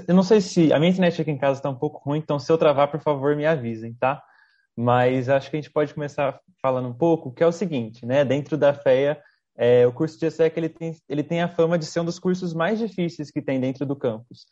[0.07, 2.39] Eu não sei se a minha internet aqui em casa está um pouco ruim, então
[2.39, 4.23] se eu travar, por favor, me avisem, tá?
[4.81, 8.25] Mas acho que a gente pode começar falando um pouco, que é o seguinte, né?
[8.25, 9.21] Dentro da FEA,
[9.57, 12.21] é, o curso de ESSEC ele tem, ele tem a fama de ser um dos
[12.21, 14.47] cursos mais difíceis que tem dentro do campus.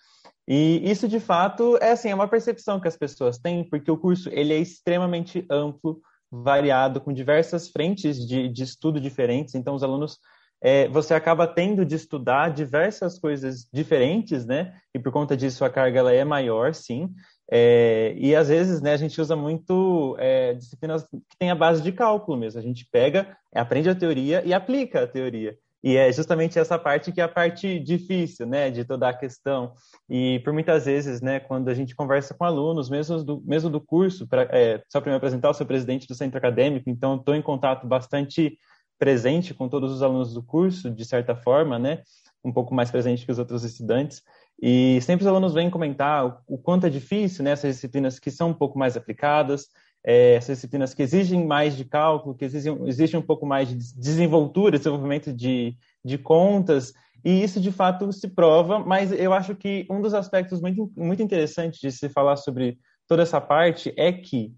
[0.48, 3.96] E isso, de fato, é assim, é uma percepção que as pessoas têm, porque o
[3.96, 9.54] curso ele é extremamente amplo, variado, com diversas frentes de, de estudo diferentes.
[9.54, 10.18] Então, os alunos
[10.60, 14.74] é, você acaba tendo de estudar diversas coisas diferentes, né?
[14.92, 17.14] E por conta disso a carga ela é maior, sim.
[17.50, 21.82] É, e às vezes, né, a gente usa muito é, disciplinas que têm a base
[21.82, 22.58] de cálculo mesmo.
[22.58, 25.56] A gente pega, aprende a teoria e aplica a teoria.
[25.86, 29.72] E é justamente essa parte que é a parte difícil, né, de toda a questão.
[30.10, 33.80] E por muitas vezes, né, quando a gente conversa com alunos, mesmo do, mesmo do
[33.80, 37.36] curso, pra, é, só para me apresentar, eu sou presidente do centro acadêmico, então estou
[37.36, 38.58] em contato bastante
[38.98, 42.02] presente com todos os alunos do curso, de certa forma, né,
[42.44, 44.22] um pouco mais presente que os outros estudantes.
[44.60, 48.50] E sempre os alunos vêm comentar o, quanto é difícil, né, essas disciplinas que são
[48.50, 49.66] um pouco mais aplicadas,
[50.04, 53.74] é, essas disciplinas que exigem mais de cálculo, que exigem, exigem um pouco mais de
[53.74, 56.92] desenvoltura, desenvolvimento de, de contas,
[57.24, 61.22] e isso de fato se prova, mas eu acho que um dos aspectos muito, muito
[61.22, 64.54] interessantes de se falar sobre toda essa parte é que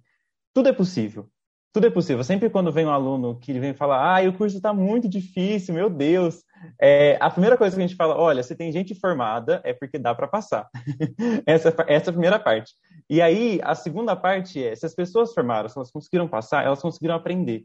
[0.52, 1.28] tudo é possível
[1.72, 2.24] tudo é possível.
[2.24, 5.90] Sempre quando vem um aluno que vem falar, ah, o curso está muito difícil, meu
[5.90, 6.42] Deus,
[6.80, 9.98] é, a primeira coisa que a gente fala, olha, se tem gente formada, é porque
[9.98, 10.68] dá para passar.
[11.46, 12.74] essa, essa é a primeira parte.
[13.08, 16.80] E aí, a segunda parte é, se as pessoas formaram, se elas conseguiram passar, elas
[16.80, 17.64] conseguiram aprender.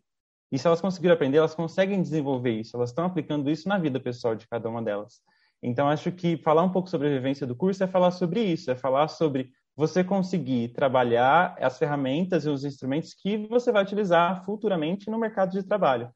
[0.51, 3.99] E se elas conseguiram aprender, elas conseguem desenvolver isso, elas estão aplicando isso na vida
[3.99, 5.21] pessoal de cada uma delas.
[5.63, 8.69] Então, acho que falar um pouco sobre a vivência do curso é falar sobre isso,
[8.69, 14.43] é falar sobre você conseguir trabalhar as ferramentas e os instrumentos que você vai utilizar
[14.45, 16.09] futuramente no mercado de trabalho.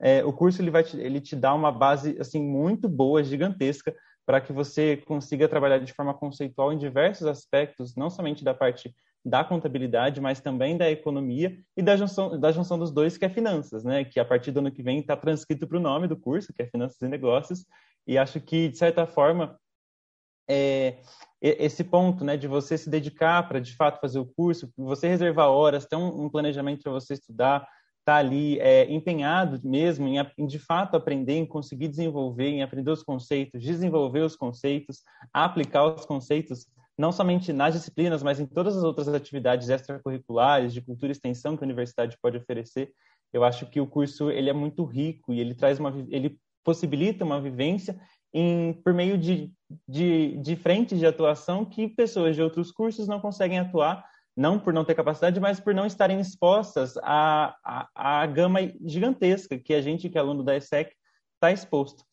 [0.00, 3.94] É, o curso ele vai te, ele te dá uma base assim muito boa, gigantesca,
[4.26, 8.94] para que você consiga trabalhar de forma conceitual em diversos aspectos, não somente da parte
[9.24, 13.28] da contabilidade, mas também da economia e da junção, da junção dos dois, que é
[13.30, 14.04] finanças, né?
[14.04, 16.62] Que a partir do ano que vem está transcrito para o nome do curso, que
[16.62, 17.64] é Finanças e Negócios.
[18.06, 19.58] E acho que, de certa forma,
[20.48, 20.98] é,
[21.40, 25.48] esse ponto né, de você se dedicar para de fato fazer o curso, você reservar
[25.48, 27.66] horas, ter um, um planejamento para você estudar,
[28.00, 32.62] estar tá ali é, empenhado mesmo em, em, de fato aprender, em conseguir desenvolver, em
[32.62, 35.02] aprender os conceitos, desenvolver os conceitos,
[35.32, 40.80] aplicar os conceitos, não somente nas disciplinas, mas em todas as outras atividades extracurriculares, de
[40.80, 42.92] cultura e extensão que a universidade pode oferecer.
[43.32, 47.24] Eu acho que o curso ele é muito rico e ele traz uma, ele possibilita
[47.24, 48.00] uma vivência
[48.34, 49.52] em, por meio de,
[49.88, 54.04] de, de frentes de atuação que pessoas de outros cursos não conseguem atuar,
[54.36, 59.56] não por não ter capacidade, mas por não estarem expostas à, à, à gama gigantesca
[59.56, 60.92] que a gente, que é aluno da ESSEC,
[61.34, 62.04] está exposto.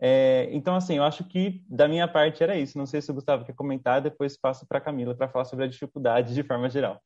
[0.00, 2.76] É, então, assim, eu acho que da minha parte era isso.
[2.76, 5.64] Não sei se o Gustavo quer comentar, depois passo para a Camila para falar sobre
[5.64, 7.00] a dificuldade de forma geral.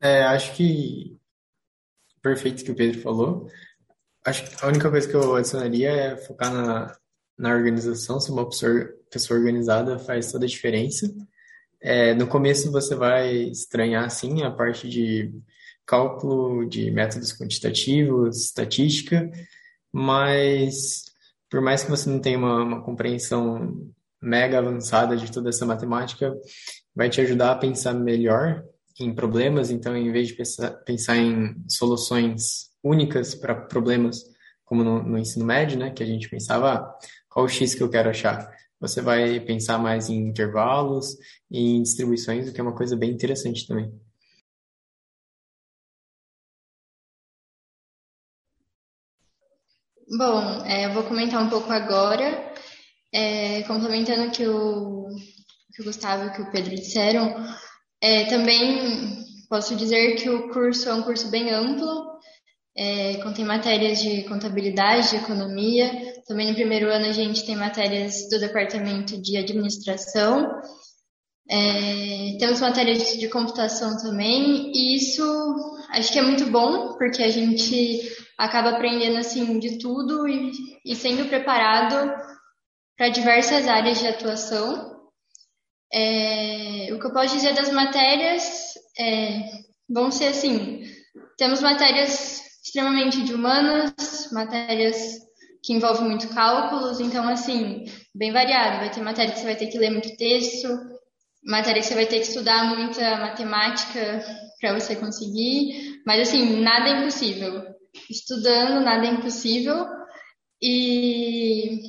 [0.00, 1.18] É, acho que
[2.22, 3.48] perfeito o que o Pedro falou.
[4.26, 6.96] Acho que a única coisa que eu adicionaria é focar na,
[7.38, 8.18] na organização.
[8.18, 8.90] Se uma pessoa,
[9.30, 11.08] organizada faz toda a diferença.
[11.80, 15.32] É, no começo você vai estranhar, sim, a parte de
[15.86, 19.30] cálculo, de métodos quantitativos, estatística,
[19.92, 21.04] mas
[21.48, 23.88] por mais que você não tenha uma, uma compreensão
[24.20, 26.34] mega avançada de toda essa matemática,
[26.92, 28.64] vai te ajudar a pensar melhor
[28.98, 29.70] em problemas.
[29.70, 34.22] Então, em vez de pensar, pensar em soluções únicas para problemas,
[34.64, 37.82] como no, no ensino médio, né, que a gente pensava, ah, qual o X que
[37.82, 38.50] eu quero achar?
[38.80, 41.16] Você vai pensar mais em intervalos
[41.50, 43.92] e em distribuições, o que é uma coisa bem interessante também.
[50.08, 52.52] Bom, é, eu vou comentar um pouco agora,
[53.12, 55.08] é, complementando que o,
[55.74, 57.34] que o Gustavo e que o Pedro disseram.
[58.00, 62.16] É, também posso dizer que o curso é um curso bem amplo,
[62.76, 65.90] é, contém matérias de contabilidade, de economia.
[66.26, 70.50] Também no primeiro ano a gente tem matérias do departamento de administração.
[71.48, 77.30] É, temos matérias de computação também, e isso acho que é muito bom, porque a
[77.30, 78.02] gente
[78.36, 80.50] acaba aprendendo assim de tudo e,
[80.84, 82.12] e sendo preparado
[82.96, 84.95] para diversas áreas de atuação.
[85.92, 89.50] É, o que eu posso dizer das matérias é,
[89.88, 90.82] vão ser assim:
[91.36, 94.96] temos matérias extremamente de humanas, matérias
[95.62, 98.78] que envolvem muito cálculos, então, assim, bem variado.
[98.78, 100.68] Vai ter matéria que você vai ter que ler muito texto,
[101.44, 104.24] matéria que você vai ter que estudar muita matemática
[104.60, 107.64] para você conseguir, mas, assim, nada é impossível.
[108.08, 109.86] Estudando, nada é impossível.
[110.62, 111.80] E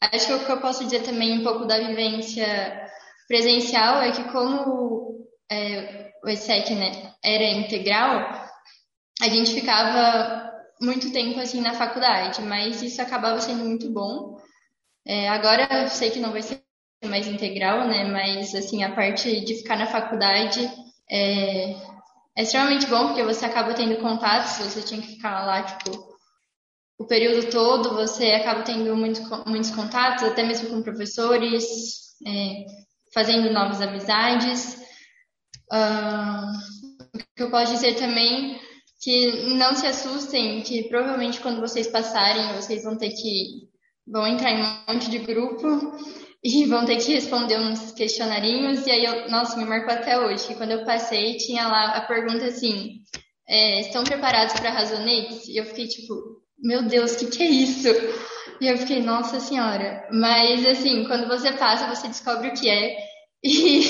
[0.00, 2.81] acho que o que eu posso dizer também um pouco da vivência
[3.32, 8.30] presencial é que como é, o ESSEC né, era integral,
[9.22, 14.36] a gente ficava muito tempo assim na faculdade, mas isso acabava sendo muito bom.
[15.06, 16.62] É, agora eu sei que não vai ser
[17.06, 18.04] mais integral, né?
[18.04, 20.70] Mas assim a parte de ficar na faculdade
[21.10, 21.70] é,
[22.36, 24.58] é extremamente bom porque você acaba tendo contatos.
[24.58, 26.12] Você tinha que ficar lá tipo
[26.98, 32.64] o período todo, você acaba tendo muito, muitos contatos, até mesmo com professores, é,
[33.12, 34.80] fazendo novas amizades.
[35.72, 36.46] Uh,
[37.14, 38.60] o que eu posso dizer também
[39.00, 43.70] que não se assustem, que provavelmente quando vocês passarem, vocês vão ter que
[44.06, 45.96] vão entrar em um monte de grupo
[46.42, 48.86] e vão ter que responder uns questionarinhos.
[48.86, 52.00] E aí, eu, nossa, me marcou até hoje, que quando eu passei, tinha lá a
[52.02, 53.00] pergunta assim:
[53.48, 55.48] é, estão preparados para razonetes?
[55.48, 56.14] E eu fiquei tipo,
[56.58, 57.88] meu Deus, o que, que é isso?
[58.62, 60.06] E eu fiquei, nossa senhora.
[60.12, 62.96] Mas assim, quando você passa, você descobre o que é.
[63.44, 63.82] E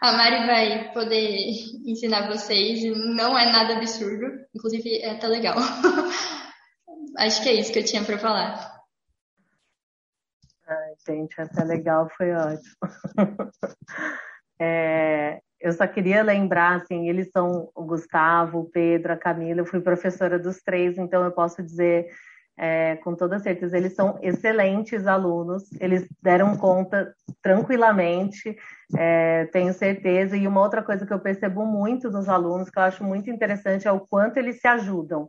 [0.00, 1.36] a Mari vai poder
[1.84, 2.82] ensinar vocês.
[3.14, 5.56] Não é nada absurdo, inclusive é até legal.
[7.18, 8.80] Acho que é isso que eu tinha para falar.
[10.66, 12.76] Ai, gente, até legal, foi ótimo.
[14.58, 19.66] é, eu só queria lembrar, assim, eles são o Gustavo, o Pedro, a Camila, eu
[19.66, 22.06] fui professora dos três, então eu posso dizer
[22.58, 28.56] é, com toda certeza, eles são excelentes alunos, eles deram conta tranquilamente,
[28.96, 30.36] é, tenho certeza.
[30.36, 33.86] E uma outra coisa que eu percebo muito nos alunos, que eu acho muito interessante,
[33.86, 35.28] é o quanto eles se ajudam.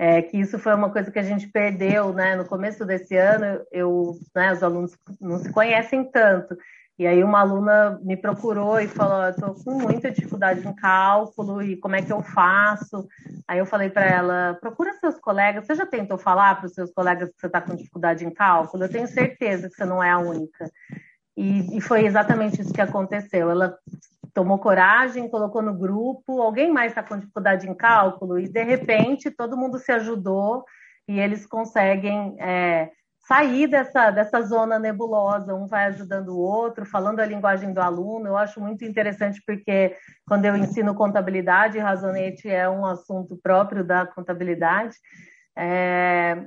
[0.00, 2.36] É, que isso foi uma coisa que a gente perdeu, né?
[2.36, 6.56] No começo desse ano, eu, né, os alunos não se conhecem tanto.
[6.98, 11.76] E aí uma aluna me procurou e falou, estou com muita dificuldade em cálculo e
[11.76, 13.06] como é que eu faço?
[13.46, 16.90] Aí eu falei para ela, procura seus colegas, você já tentou falar para os seus
[16.90, 18.82] colegas que você está com dificuldade em cálculo?
[18.82, 20.68] Eu tenho certeza que você não é a única.
[21.36, 23.48] E, e, foi exatamente isso que aconteceu.
[23.48, 23.78] Ela
[24.34, 29.30] tomou coragem, colocou no grupo, alguém mais está com dificuldade em cálculo, e de repente
[29.30, 30.64] todo mundo se ajudou
[31.06, 32.90] e eles conseguem é,
[33.28, 38.26] sair dessa, dessa zona nebulosa, um vai ajudando o outro, falando a linguagem do aluno.
[38.26, 39.94] Eu acho muito interessante porque
[40.26, 44.96] quando eu ensino contabilidade, razonete é um assunto próprio da contabilidade.
[45.56, 46.46] É,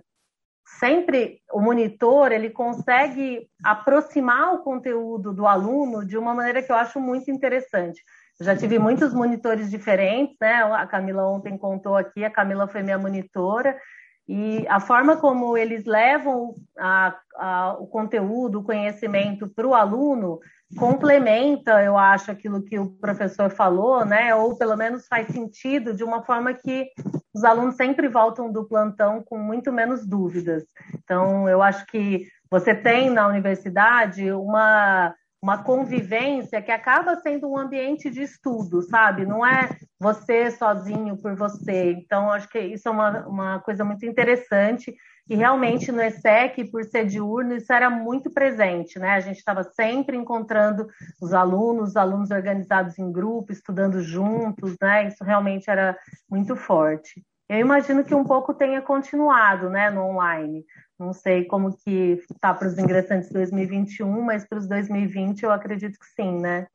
[0.80, 6.76] sempre o monitor ele consegue aproximar o conteúdo do aluno de uma maneira que eu
[6.76, 8.02] acho muito interessante.
[8.40, 10.64] Eu já tive muitos monitores diferentes, né?
[10.64, 13.78] A Camila ontem contou aqui, a Camila foi minha monitora,
[14.28, 20.40] e a forma como eles levam a, a, o conteúdo, o conhecimento para o aluno
[20.78, 24.34] complementa, eu acho, aquilo que o professor falou, né?
[24.34, 26.88] Ou pelo menos faz sentido de uma forma que
[27.34, 30.64] os alunos sempre voltam do plantão com muito menos dúvidas.
[31.04, 37.58] Então, eu acho que você tem na universidade uma uma convivência que acaba sendo um
[37.58, 39.26] ambiente de estudo, sabe?
[39.26, 39.70] Não é
[40.00, 41.94] você sozinho por você.
[41.94, 44.96] Então, acho que isso é uma, uma coisa muito interessante.
[45.28, 49.12] E realmente no ESSEC, por ser diurno, isso era muito presente, né?
[49.12, 50.88] A gente estava sempre encontrando
[51.20, 55.08] os alunos, os alunos organizados em grupo, estudando juntos, né?
[55.08, 55.98] Isso realmente era
[56.30, 57.24] muito forte.
[57.52, 60.64] Eu imagino que um pouco tenha continuado, né, no online.
[61.02, 65.98] Não sei como que está para os ingressantes 2021, mas para os 2020 eu acredito
[65.98, 66.68] que sim, né?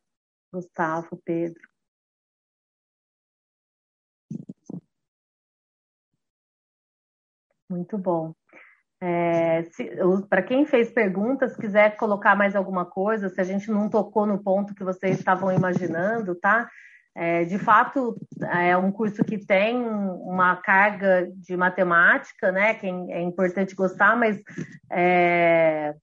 [0.53, 1.62] Gustavo, Pedro.
[7.70, 8.35] Muito bom.
[9.01, 9.62] É,
[10.29, 14.43] Para quem fez perguntas, quiser colocar mais alguma coisa, se a gente não tocou no
[14.43, 16.68] ponto que vocês estavam imaginando, tá?
[17.19, 18.14] É, de fato,
[18.53, 22.75] é um curso que tem uma carga de matemática, né?
[22.75, 24.39] Que é importante gostar, mas
[24.93, 25.95] é,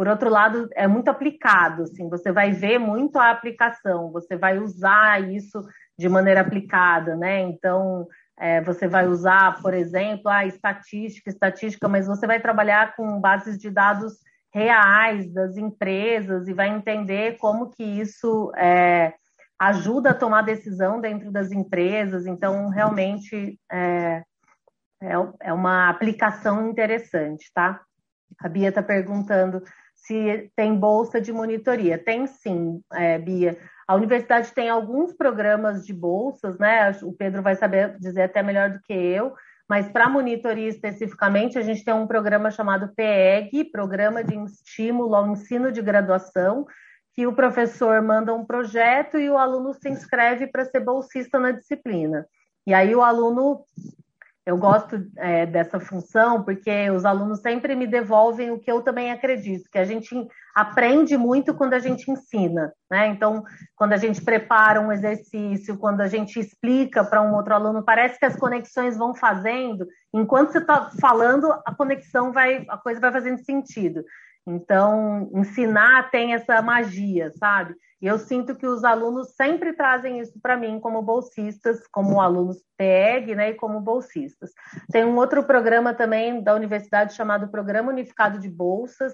[0.00, 1.82] por outro lado, é muito aplicado.
[1.82, 5.62] Assim, você vai ver muito a aplicação, você vai usar isso
[5.98, 7.40] de maneira aplicada, né?
[7.40, 13.20] Então, é, você vai usar, por exemplo, a estatística, estatística, mas você vai trabalhar com
[13.20, 14.14] bases de dados
[14.50, 19.12] reais das empresas e vai entender como que isso é,
[19.60, 22.26] ajuda a tomar decisão dentro das empresas.
[22.26, 24.22] Então, realmente é,
[25.02, 27.82] é, é uma aplicação interessante, tá?
[28.38, 29.62] A Bia está perguntando
[29.94, 31.98] se tem bolsa de monitoria.
[31.98, 33.58] Tem sim, é, Bia.
[33.86, 36.90] A universidade tem alguns programas de bolsas, né?
[37.02, 39.34] O Pedro vai saber dizer até melhor do que eu,
[39.68, 45.28] mas para monitoria especificamente, a gente tem um programa chamado PEG, Programa de Estímulo ao
[45.28, 46.66] Ensino de Graduação,
[47.14, 51.50] que o professor manda um projeto e o aluno se inscreve para ser bolsista na
[51.50, 52.26] disciplina.
[52.66, 53.64] E aí o aluno
[54.46, 59.12] eu gosto é, dessa função porque os alunos sempre me devolvem o que eu também
[59.12, 60.14] acredito, que a gente
[60.54, 63.06] aprende muito quando a gente ensina, né?
[63.08, 63.44] Então,
[63.76, 68.18] quando a gente prepara um exercício, quando a gente explica para um outro aluno, parece
[68.18, 69.86] que as conexões vão fazendo.
[70.12, 74.02] Enquanto você está falando, a conexão vai, a coisa vai fazendo sentido.
[74.46, 77.74] Então, ensinar tem essa magia, sabe?
[78.00, 82.56] E eu sinto que os alunos sempre trazem isso para mim como bolsistas, como alunos
[82.76, 84.50] PEG, né, e como bolsistas.
[84.90, 89.12] Tem um outro programa também da universidade chamado Programa Unificado de Bolsas,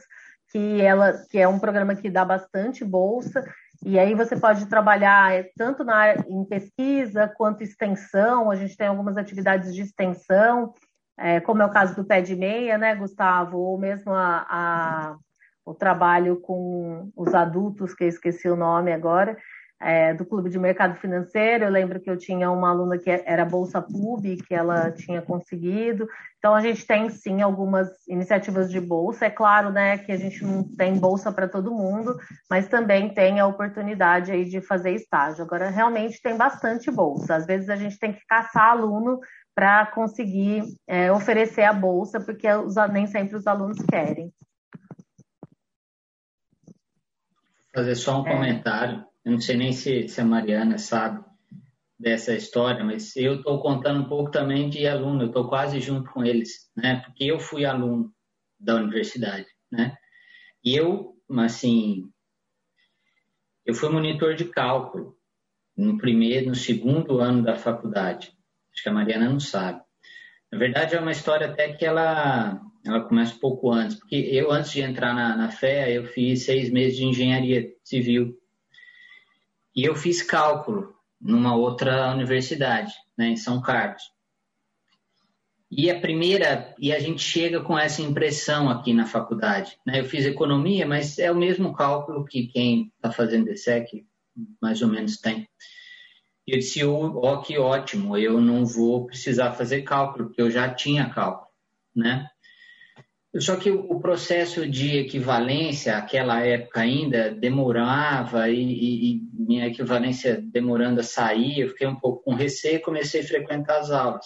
[0.53, 3.43] que ela que é um programa que dá bastante bolsa,
[3.85, 8.51] e aí você pode trabalhar é, tanto na em pesquisa quanto extensão.
[8.51, 10.73] A gente tem algumas atividades de extensão,
[11.19, 15.17] é, como é o caso do pé de meia, né, Gustavo, ou mesmo a, a
[15.67, 19.37] o trabalho com os adultos, que eu esqueci o nome agora,
[19.81, 21.65] é, do Clube de Mercado Financeiro.
[21.65, 26.09] Eu lembro que eu tinha uma aluna que era Bolsa Pub, que ela tinha conseguido.
[26.39, 29.27] Então, a gente tem sim algumas iniciativas de bolsa.
[29.27, 32.17] É claro né, que a gente não tem bolsa para todo mundo,
[32.49, 35.45] mas também tem a oportunidade aí de fazer estágio.
[35.45, 37.35] Agora, realmente tem bastante bolsa.
[37.35, 39.19] Às vezes a gente tem que caçar aluno
[39.57, 44.31] para conseguir é, oferecer a bolsa, porque os, nem sempre os alunos querem.
[47.77, 48.33] fazer só um é.
[48.33, 49.05] comentário.
[49.25, 51.23] Eu não sei nem se, se a Mariana sabe
[51.99, 56.11] dessa história, mas eu estou contando um pouco também de aluno, eu estou quase junto
[56.11, 57.03] com eles, né?
[57.05, 58.13] Porque eu fui aluno
[58.59, 59.97] da universidade, né?
[60.63, 62.11] E eu, assim,
[63.65, 65.17] eu fui monitor de cálculo
[65.77, 68.36] no primeiro, no segundo ano da faculdade.
[68.77, 69.81] Acho que a Mariana não sabe.
[70.53, 74.53] Na verdade, é uma história até que ela ela começa um pouco antes, porque eu,
[74.53, 78.39] antes de entrar na, na FEA, eu fiz seis meses de engenharia civil.
[79.75, 84.03] E eu fiz cálculo numa outra universidade, né, em São Carlos.
[85.69, 89.77] E a primeira, e a gente chega com essa impressão aqui na faculdade.
[89.85, 89.99] Né?
[89.99, 94.07] Eu fiz economia, mas é o mesmo cálculo que quem está fazendo ESSEC
[94.63, 95.49] mais ou menos tem.
[96.47, 100.51] E eu disse, ó, oh, que ótimo, eu não vou precisar fazer cálculo, porque eu
[100.51, 101.49] já tinha cálculo,
[101.95, 102.29] né?
[103.39, 110.41] Só que o processo de equivalência, aquela época ainda, demorava e, e, e, minha equivalência
[110.41, 114.25] demorando a sair, eu fiquei um pouco com receio e comecei a frequentar as aulas.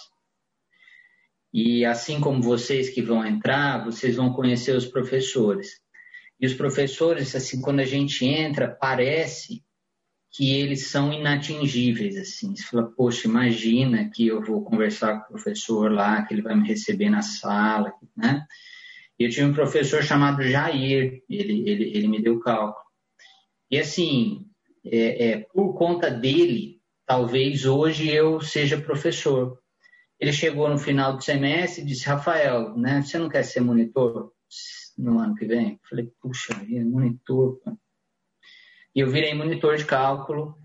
[1.53, 5.81] E assim como vocês que vão entrar, vocês vão conhecer os professores.
[6.39, 9.61] E os professores, assim, quando a gente entra, parece
[10.31, 12.55] que eles são inatingíveis, assim.
[12.55, 16.55] Você fala, poxa, imagina que eu vou conversar com o professor lá, que ele vai
[16.55, 18.45] me receber na sala, né?
[19.23, 22.83] eu tinha um professor chamado Jair, ele, ele, ele me deu cálculo.
[23.69, 24.47] E assim,
[24.83, 29.59] é, é, por conta dele, talvez hoje eu seja professor.
[30.19, 34.31] Ele chegou no final do semestre e disse, Rafael, né, você não quer ser monitor
[34.97, 35.73] no ano que vem?
[35.73, 36.53] Eu falei, puxa,
[36.85, 37.59] monitor.
[38.95, 40.55] E eu virei monitor de cálculo.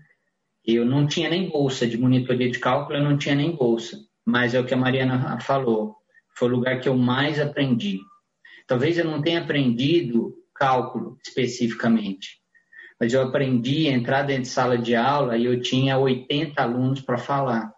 [0.65, 3.97] Eu não tinha nem bolsa de monitoria de cálculo, eu não tinha nem bolsa.
[4.25, 5.95] Mas é o que a Mariana falou,
[6.35, 7.99] foi o lugar que eu mais aprendi.
[8.67, 12.41] Talvez eu não tenha aprendido cálculo especificamente,
[12.99, 17.01] mas eu aprendi a entrar dentro de sala de aula e eu tinha 80 alunos
[17.01, 17.71] para falar.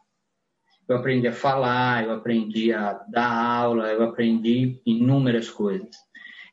[0.88, 5.96] Eu aprendi a falar, eu aprendi a dar aula, eu aprendi inúmeras coisas.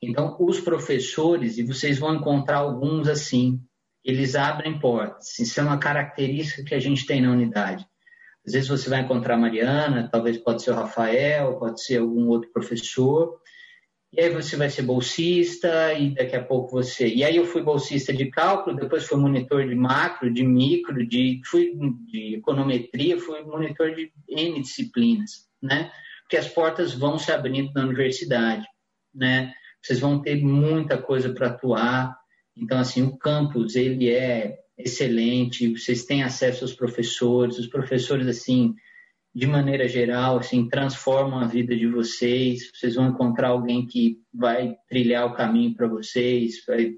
[0.02, 3.58] Então, os professores, e vocês vão encontrar alguns assim,
[4.06, 5.38] eles abrem portas.
[5.40, 7.84] Isso é uma característica que a gente tem na unidade.
[8.46, 12.28] Às vezes você vai encontrar a Mariana, talvez pode ser o Rafael, pode ser algum
[12.28, 13.40] outro professor,
[14.12, 17.08] e aí você vai ser bolsista e daqui a pouco você.
[17.08, 21.40] E aí eu fui bolsista de cálculo, depois fui monitor de macro, de micro, de
[21.44, 21.76] fui
[22.06, 25.90] de econometria, fui monitor de N disciplinas, né?
[26.22, 28.64] Porque as portas vão se abrindo na universidade,
[29.12, 29.52] né?
[29.82, 32.16] Vocês vão ter muita coisa para atuar.
[32.56, 38.74] Então assim, o campus ele é excelente, vocês têm acesso aos professores, os professores assim
[39.36, 42.70] de maneira geral, assim, transformam a vida de vocês.
[42.72, 46.94] Vocês vão encontrar alguém que vai trilhar o caminho para vocês, vai,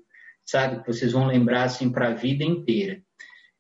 [0.47, 0.81] sabe?
[0.81, 3.03] Que vocês vão lembrar assim para a vida inteira.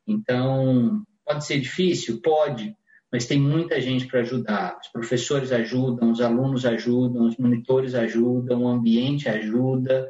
[0.06, 2.72] Então, pode ser difícil, pode,
[3.10, 4.78] mas tem muita gente para ajudar.
[4.80, 10.08] Os professores ajudam, os alunos ajudam, os monitores ajudam, o ambiente ajuda.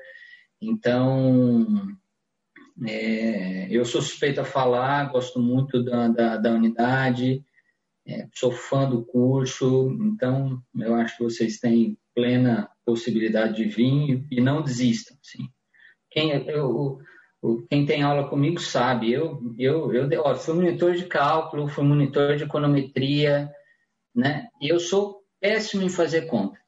[0.61, 1.67] Então,
[2.87, 7.45] é, eu sou suspeito a falar, gosto muito da, da, da unidade.
[8.07, 14.27] É, sou fã do curso, então eu acho que vocês têm plena possibilidade de vir
[14.31, 15.17] e não desistam.
[15.23, 15.47] Assim.
[16.11, 16.99] Quem, eu,
[17.69, 22.37] quem tem aula comigo sabe, eu, eu, eu ó, fui monitor de cálculo, fui monitor
[22.37, 23.53] de econometria,
[24.15, 24.49] né?
[24.61, 26.59] e eu sou péssimo em fazer conta.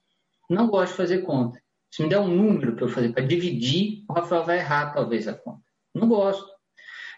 [0.48, 1.58] Não gosto de fazer conta.
[1.90, 5.26] Se me der um número para eu fazer, para dividir, o Rafael vai errar talvez
[5.26, 5.62] a conta.
[5.94, 6.46] Não gosto.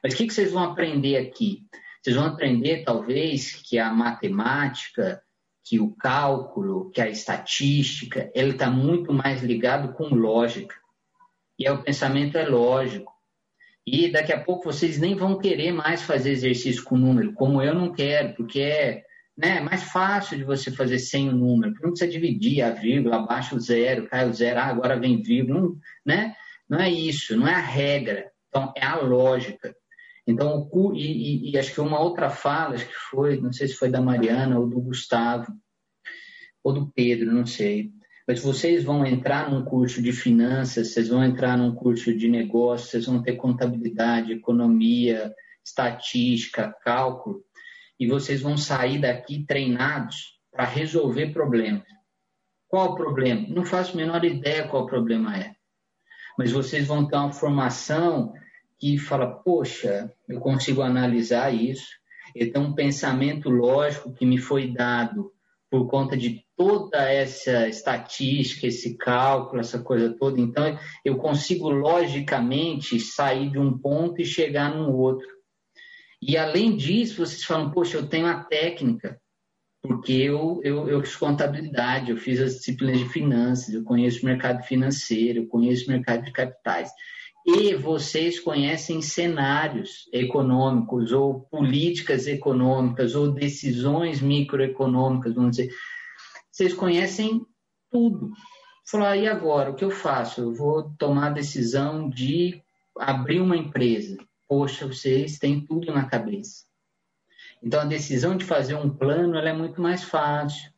[0.02, 1.66] Mas o que, que vocês vão aprender aqui?
[2.02, 5.22] Vocês vão aprender, talvez, que a matemática,
[5.64, 10.74] que o cálculo, que a estatística, ele está muito mais ligado com lógica.
[11.58, 13.12] E aí o pensamento é lógico.
[13.86, 17.74] E daqui a pouco vocês nem vão querer mais fazer exercício com número, como eu
[17.74, 19.04] não quero, porque é
[19.36, 21.72] né, mais fácil de você fazer sem o número.
[21.82, 25.60] Não precisa dividir a vírgula, abaixa o zero, cai o zero, ah, agora vem vírgula.
[25.60, 26.34] Não, né?
[26.68, 28.30] não é isso, não é a regra.
[28.48, 29.74] Então, é a lógica.
[30.26, 33.74] Então, o, e, e, acho que uma outra fala, acho que foi, não sei se
[33.74, 35.52] foi da Mariana ou do Gustavo,
[36.62, 37.90] ou do Pedro, não sei.
[38.26, 42.90] Mas vocês vão entrar num curso de finanças, vocês vão entrar num curso de negócios,
[42.90, 47.42] vocês vão ter contabilidade, economia, estatística, cálculo,
[47.99, 51.86] e vocês vão sair daqui treinados para resolver problemas.
[52.68, 53.47] Qual o problema?
[53.49, 55.55] Não faço a menor ideia qual o problema é.
[56.38, 58.32] Mas vocês vão ter uma formação
[58.78, 61.86] que fala, poxa, eu consigo analisar isso,
[62.34, 65.30] tenho um pensamento lógico que me foi dado
[65.70, 70.40] por conta de toda essa estatística, esse cálculo, essa coisa toda.
[70.40, 75.26] Então, eu consigo logicamente sair de um ponto e chegar num outro.
[76.22, 79.20] E além disso, vocês falam, poxa, eu tenho a técnica,
[79.82, 84.26] porque eu, eu, eu fiz contabilidade, eu fiz as disciplinas de finanças, eu conheço o
[84.26, 86.92] mercado financeiro, eu conheço o mercado de capitais
[87.44, 95.74] e vocês conhecem cenários econômicos ou políticas econômicas ou decisões microeconômicas, vamos dizer.
[96.50, 97.44] Vocês conhecem
[97.90, 98.30] tudo.
[98.86, 99.70] Falar, e agora?
[99.70, 100.40] O que eu faço?
[100.40, 102.62] Eu vou tomar a decisão de
[102.96, 104.16] abrir uma empresa.
[104.55, 106.66] Poxa, vocês têm tudo na cabeça.
[107.62, 110.70] Então, a decisão de fazer um plano é muito mais fácil.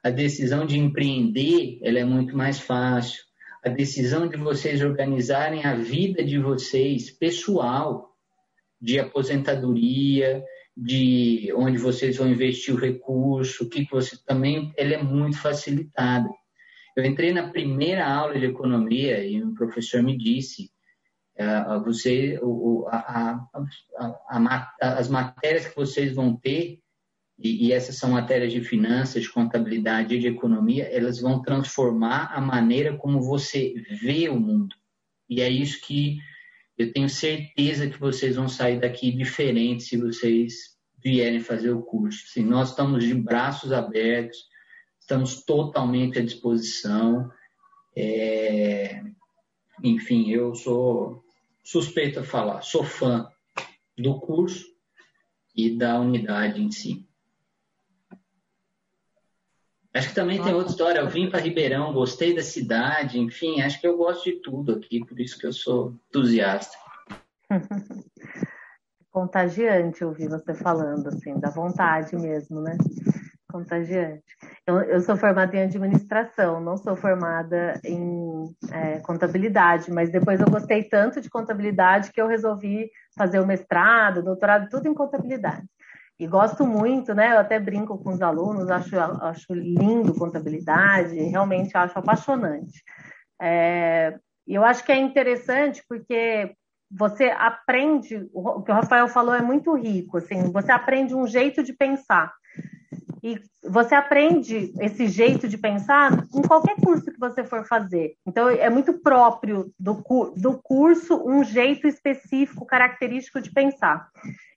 [0.00, 3.24] A decisão de empreender é muito mais fácil
[3.64, 8.16] a decisão de vocês organizarem a vida de vocês pessoal,
[8.80, 10.44] de aposentadoria,
[10.76, 16.28] de onde vocês vão investir o recurso, o que você também, ela é muito facilitada.
[16.96, 20.70] Eu entrei na primeira aula de economia e o professor me disse,
[21.84, 26.80] você, uh, a, a, a, as matérias que vocês vão ter
[27.38, 32.32] e, e, essas são matérias de finanças, de contabilidade e de economia, elas vão transformar
[32.32, 34.74] a maneira como você vê o mundo.
[35.28, 36.18] E é isso que
[36.78, 42.24] eu tenho certeza que vocês vão sair daqui diferentes se vocês vierem fazer o curso.
[42.26, 44.38] Assim, nós estamos de braços abertos,
[44.98, 47.30] estamos totalmente à disposição.
[47.94, 49.02] É...
[49.84, 51.25] Enfim, eu sou
[51.66, 53.28] suspeito a falar, sou fã
[53.98, 54.64] do curso
[55.52, 57.04] e da unidade em si.
[59.92, 61.00] Acho que também tem outra história.
[61.00, 65.04] Eu vim para Ribeirão, gostei da cidade, enfim, acho que eu gosto de tudo aqui,
[65.04, 66.76] por isso que eu sou entusiasta.
[69.10, 72.76] Contagiante ouvir você falando, assim, da vontade mesmo, né?
[73.48, 74.24] Contagiante.
[74.66, 80.50] Eu, eu sou formada em administração, não sou formada em é, contabilidade, mas depois eu
[80.50, 85.64] gostei tanto de contabilidade que eu resolvi fazer o mestrado, doutorado, tudo em contabilidade.
[86.18, 87.34] E gosto muito, né?
[87.34, 92.82] Eu até brinco com os alunos, acho, acho lindo contabilidade, realmente acho apaixonante.
[93.40, 96.54] É, eu acho que é interessante porque
[96.90, 101.62] você aprende, o que o Rafael falou é muito rico, assim, você aprende um jeito
[101.62, 102.32] de pensar.
[103.26, 108.14] E você aprende esse jeito de pensar em qualquer curso que você for fazer.
[108.24, 110.00] Então, é muito próprio do,
[110.36, 114.08] do curso um jeito específico, característico de pensar.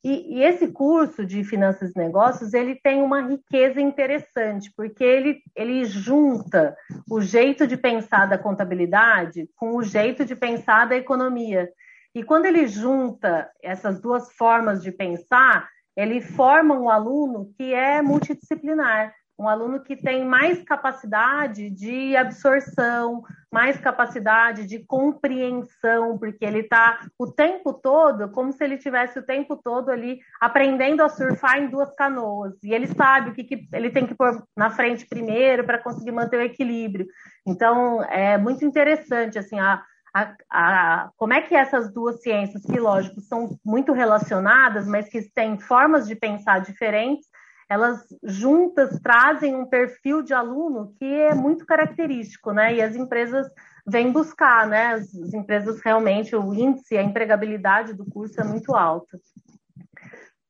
[0.03, 5.41] E, e, esse curso de Finanças e Negócios, ele tem uma riqueza interessante, porque ele,
[5.55, 6.77] ele junta
[7.09, 11.67] o jeito de pensar da contabilidade com o jeito de pensar da economia.
[12.13, 15.67] E quando ele junta essas duas formas de pensar,
[15.99, 23.21] ele forma um aluno que é multidisciplinar, um aluno que tem mais capacidade de absorção,
[23.51, 29.25] mais capacidade de compreensão, porque ele está o tempo todo, como se ele tivesse o
[29.25, 32.53] tempo todo ali aprendendo a surfar em duas canoas.
[32.63, 36.11] E ele sabe o que, que ele tem que pôr na frente primeiro para conseguir
[36.11, 37.07] manter o equilíbrio.
[37.45, 39.83] Então, é muito interessante, assim, a,
[40.13, 45.21] a, a, como é que essas duas ciências, que lógico são muito relacionadas, mas que
[45.31, 47.27] têm formas de pensar diferentes,
[47.69, 52.73] elas juntas trazem um perfil de aluno que é muito característico, né?
[52.73, 53.47] E as empresas
[53.87, 54.93] vêm buscar, né?
[54.93, 59.19] As, as empresas realmente, o índice, a empregabilidade do curso é muito alto.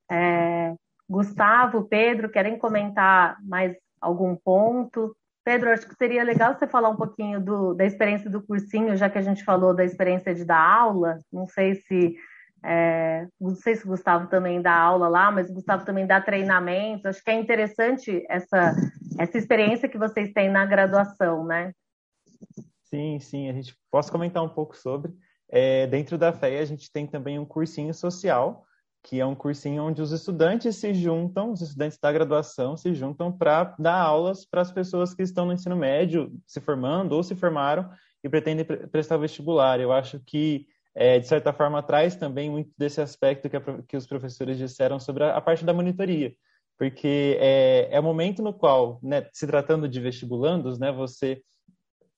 [0.10, 0.74] É,
[1.10, 5.14] Gustavo, Pedro, querem comentar mais algum ponto?
[5.49, 9.09] Pedro, acho que seria legal você falar um pouquinho do, da experiência do cursinho, já
[9.09, 11.17] que a gente falou da experiência de dar aula.
[11.33, 12.15] Não sei se
[12.63, 16.21] é, não sei se o Gustavo também dá aula lá, mas o Gustavo também dá
[16.21, 17.07] treinamento.
[17.07, 18.75] Acho que é interessante essa,
[19.17, 21.73] essa experiência que vocês têm na graduação, né?
[22.83, 25.11] Sim, sim, a gente posso comentar um pouco sobre.
[25.49, 28.65] É, dentro da FEA, a gente tem também um cursinho social,
[29.03, 33.31] que é um cursinho onde os estudantes se juntam, os estudantes da graduação se juntam
[33.31, 37.35] para dar aulas para as pessoas que estão no ensino médio, se formando ou se
[37.35, 37.89] formaram
[38.23, 39.79] e pretendem prestar vestibular.
[39.79, 43.97] Eu acho que, é, de certa forma, traz também muito desse aspecto que, a, que
[43.97, 46.33] os professores disseram sobre a, a, parte da monitoria,
[46.77, 51.41] porque é, é o momento no qual, né, se tratando de vestibulandos, né, você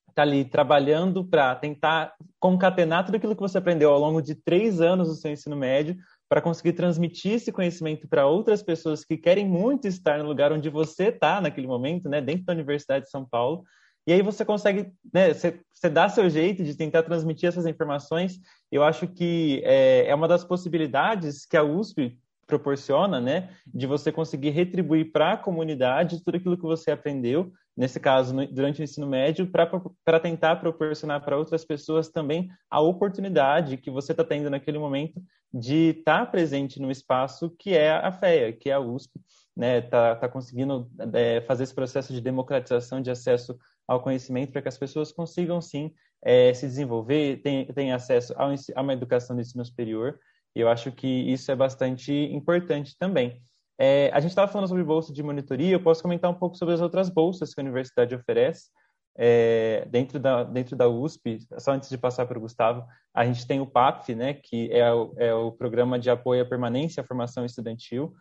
[0.09, 4.82] está ali trabalhando para tentar concatenar tudo aquilo que você aprendeu ao longo de três
[4.82, 5.95] anos do seu ensino médio
[6.32, 10.69] para conseguir transmitir esse conhecimento para outras pessoas que querem muito estar no lugar onde
[10.69, 13.65] você está naquele momento, né, dentro da Universidade de São Paulo.
[14.07, 18.39] E aí você consegue, né, você, você dá seu jeito de tentar transmitir essas informações.
[18.71, 22.17] Eu acho que é, é uma das possibilidades que a USP
[22.47, 27.51] proporciona, né, de você conseguir retribuir para a comunidade tudo aquilo que você aprendeu
[27.82, 32.79] nesse caso, no, durante o ensino médio, para tentar proporcionar para outras pessoas também a
[32.79, 35.19] oportunidade que você está tendo naquele momento
[35.51, 39.19] de estar tá presente no espaço que é a FEA, que é a USP,
[39.57, 39.82] né?
[39.82, 43.57] Tá, tá conseguindo é, fazer esse processo de democratização de acesso
[43.88, 45.91] ao conhecimento para que as pessoas consigam sim
[46.23, 47.41] é, se desenvolver,
[47.73, 50.19] tenham acesso a uma educação de ensino superior.
[50.55, 53.41] E eu acho que isso é bastante importante também.
[53.84, 56.75] É, a gente estava falando sobre bolsa de monitoria, eu posso comentar um pouco sobre
[56.75, 58.69] as outras bolsas que a universidade oferece.
[59.17, 63.47] É, dentro, da, dentro da USP, só antes de passar para o Gustavo, a gente
[63.47, 67.03] tem o PAPF, né, que é o, é o Programa de Apoio à Permanência à
[67.03, 68.13] Formação Estudantil,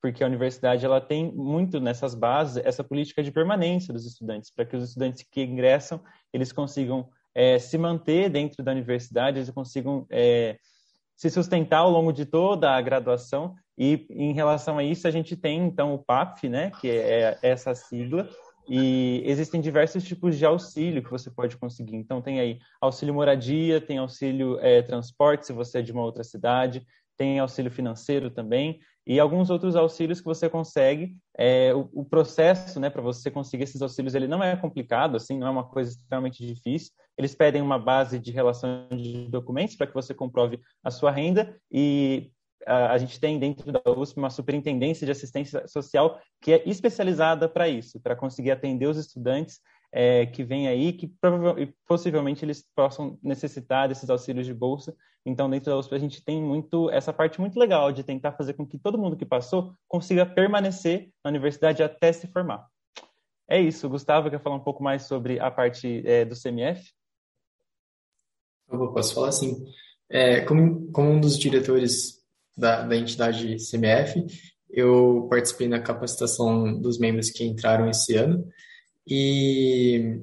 [0.00, 4.64] porque a universidade ela tem muito nessas bases essa política de permanência dos estudantes, para
[4.64, 6.00] que os estudantes que ingressam,
[6.32, 10.56] eles consigam é, se manter dentro da universidade, eles consigam é,
[11.14, 13.54] se sustentar ao longo de toda a graduação.
[13.78, 17.74] E em relação a isso, a gente tem então o PAPF, né, que é essa
[17.74, 18.28] sigla,
[18.68, 21.96] e existem diversos tipos de auxílio que você pode conseguir.
[21.96, 26.22] Então, tem aí auxílio moradia, tem auxílio é, transporte, se você é de uma outra
[26.22, 31.16] cidade, tem auxílio financeiro também, e alguns outros auxílios que você consegue.
[31.36, 35.38] É, o, o, processo, né, para você conseguir esses auxílios, ele não é complicado, assim,
[35.38, 36.92] não é uma coisa extremamente difícil.
[37.18, 41.56] Eles pedem uma base de relação de documentos para que você comprove a sua renda
[41.70, 42.30] e
[42.66, 47.68] a, gente tem dentro da USP uma superintendência de assistência social que é especializada para
[47.68, 49.60] isso, para conseguir atender os estudantes
[49.92, 51.12] é, que vêm aí, que
[51.86, 54.96] possivelmente eles possam necessitar desses auxílios de bolsa.
[55.24, 58.54] Então, dentro da USP, a gente tem muito essa parte muito legal de tentar fazer
[58.54, 62.66] com que todo mundo que passou consiga permanecer na universidade até se formar.
[63.48, 63.88] É isso.
[63.88, 66.90] Gustavo quer falar um pouco mais sobre a parte é, do CMF?
[68.70, 69.62] Eu posso falar sim.
[70.10, 72.21] É, como, como um dos diretores
[72.56, 74.24] da, da entidade CMF.
[74.70, 78.46] Eu participei na capacitação dos membros que entraram esse ano
[79.06, 80.22] e,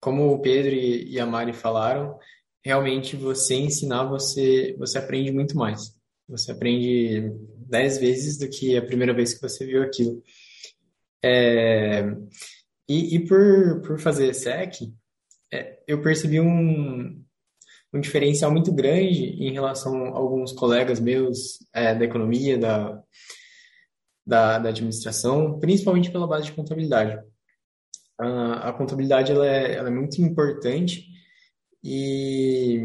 [0.00, 2.18] como o Pedro e a Mari falaram,
[2.64, 5.96] realmente você ensinar, você, você aprende muito mais.
[6.28, 10.22] Você aprende dez vezes do que a primeira vez que você viu aquilo.
[11.22, 12.04] É,
[12.88, 14.92] e, e por, por fazer SEC,
[15.52, 17.22] é, eu percebi um,
[17.92, 23.02] um diferencial muito grande em relação a alguns colegas meus é, da economia, da,
[24.26, 27.18] da, da administração, principalmente pela base de contabilidade.
[28.18, 31.06] A, a contabilidade ela é, ela é muito importante
[31.82, 32.80] e,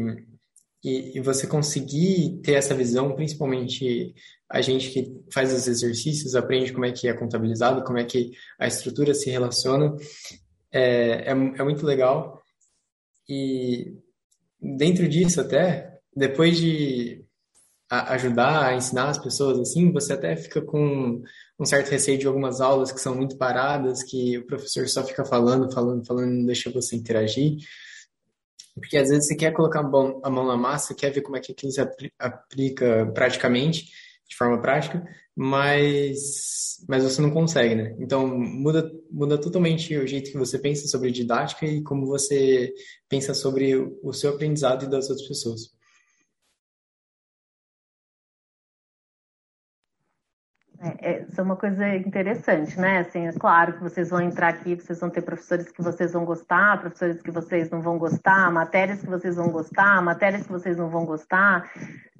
[0.82, 4.14] e, e, você conseguir ter essa visão, principalmente
[4.48, 8.30] a gente que faz os exercícios, aprende como é que é contabilizado, como é que
[8.58, 9.94] a estrutura se relaciona,
[10.72, 12.40] é, é, é muito legal.
[13.28, 13.96] E
[14.64, 17.22] dentro disso até, depois de
[17.90, 21.22] ajudar a ensinar as pessoas assim, você até fica com
[21.58, 25.24] um certo receio de algumas aulas que são muito paradas, que o professor só fica
[25.24, 27.58] falando, falando, falando, não deixa você interagir.
[28.74, 31.52] Porque às vezes você quer colocar a mão na massa, quer ver como é que
[31.52, 31.80] aquilo se
[32.18, 33.92] aplica praticamente,
[34.28, 35.06] de forma prática,
[35.36, 37.96] mas, mas você não consegue, né?
[37.98, 42.72] Então muda, muda totalmente o jeito que você pensa sobre didática e como você
[43.08, 45.74] pensa sobre o seu aprendizado e das outras pessoas.
[50.84, 52.98] É, é, isso é uma coisa interessante, né?
[52.98, 56.26] Assim, é claro que vocês vão entrar aqui, vocês vão ter professores que vocês vão
[56.26, 60.76] gostar, professores que vocês não vão gostar, matérias que vocês vão gostar, matérias que vocês
[60.76, 61.70] não vão gostar.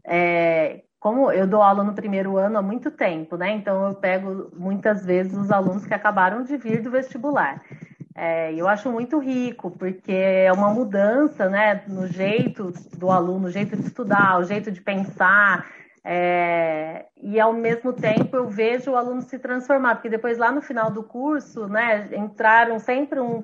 [0.07, 3.51] É, como eu dou aula no primeiro ano há muito tempo, né?
[3.51, 7.61] Então eu pego muitas vezes os alunos que acabaram de vir do vestibular.
[8.15, 13.51] É, eu acho muito rico, porque é uma mudança né, no jeito do aluno, o
[13.51, 15.67] jeito de estudar, o jeito de pensar,
[16.07, 20.61] é, e ao mesmo tempo eu vejo o aluno se transformar, porque depois lá no
[20.61, 23.43] final do curso, né, entraram sempre um,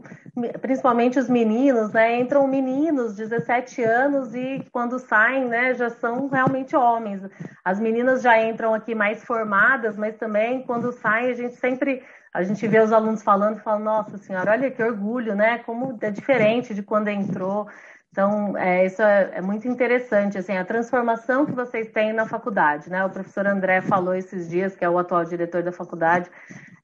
[0.60, 6.76] principalmente os meninos, né, entram meninos, 17 anos, e quando saem, né, já são realmente
[6.76, 7.22] homens.
[7.64, 12.02] As meninas já entram aqui mais formadas, mas também quando saem a gente sempre
[12.32, 15.58] a gente vê os alunos falando e fala, nossa senhora, olha que orgulho, né?
[15.58, 17.66] Como é diferente de quando entrou.
[18.12, 22.90] Então, é, isso é, é, muito interessante, assim, a transformação que vocês têm na faculdade,
[22.90, 23.04] né?
[23.04, 26.28] O professor André falou esses dias, que é o atual diretor da faculdade,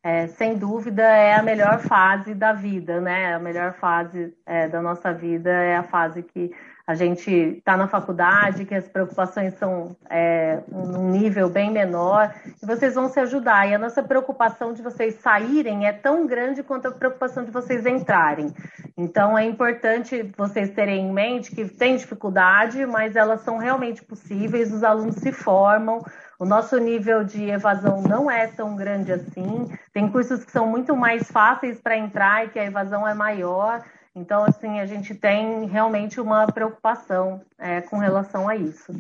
[0.05, 3.35] é, sem dúvida é a melhor fase da vida, né?
[3.35, 6.53] A melhor fase é, da nossa vida é a fase que
[6.87, 12.32] a gente está na faculdade, que as preocupações são é, um nível bem menor,
[12.62, 13.68] e vocês vão se ajudar.
[13.68, 17.84] E a nossa preocupação de vocês saírem é tão grande quanto a preocupação de vocês
[17.87, 18.55] entrarem.
[18.97, 24.72] Então é importante vocês terem em mente que tem dificuldade, mas elas são realmente possíveis,
[24.72, 26.05] os alunos se formam.
[26.39, 29.70] O nosso nível de evasão não é tão grande assim.
[29.93, 33.82] Tem cursos que são muito mais fáceis para entrar e que a evasão é maior.
[34.17, 38.91] Então, assim, a gente tem realmente uma preocupação é, com relação a isso.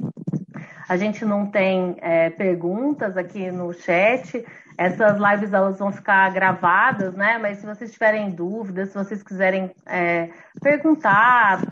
[0.86, 4.44] A gente não tem é, perguntas aqui no chat.
[4.76, 7.38] Essas lives elas vão ficar gravadas, né?
[7.38, 10.28] Mas se vocês tiverem dúvidas, se vocês quiserem é,
[10.60, 11.62] perguntar,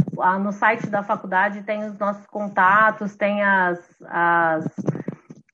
[0.40, 4.64] no site da faculdade tem os nossos contatos, tem as, as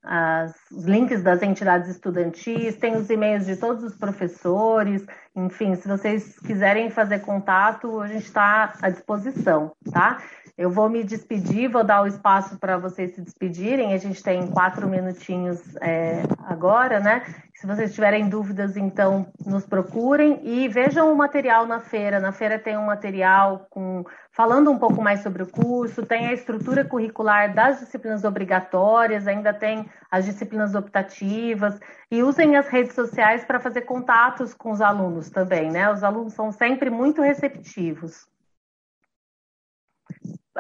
[0.03, 5.05] as, os links das entidades estudantis, tem os e-mails de todos os professores,
[5.37, 10.23] enfim, se vocês quiserem fazer contato, a gente está à disposição, tá?
[10.61, 13.95] Eu vou me despedir, vou dar o espaço para vocês se despedirem.
[13.95, 17.25] A gente tem quatro minutinhos é, agora, né?
[17.55, 22.21] Se vocês tiverem dúvidas, então nos procurem e vejam o material na feira.
[22.21, 26.35] Na feira tem um material com falando um pouco mais sobre o curso, tem a
[26.35, 31.81] estrutura curricular das disciplinas obrigatórias, ainda tem as disciplinas optativas
[32.11, 35.91] e usem as redes sociais para fazer contatos com os alunos também, né?
[35.91, 38.29] Os alunos são sempre muito receptivos.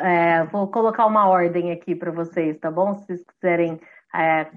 [0.01, 2.94] É, vou colocar uma ordem aqui para vocês, tá bom?
[2.94, 3.78] Se vocês quiserem,
[4.14, 4.51] é,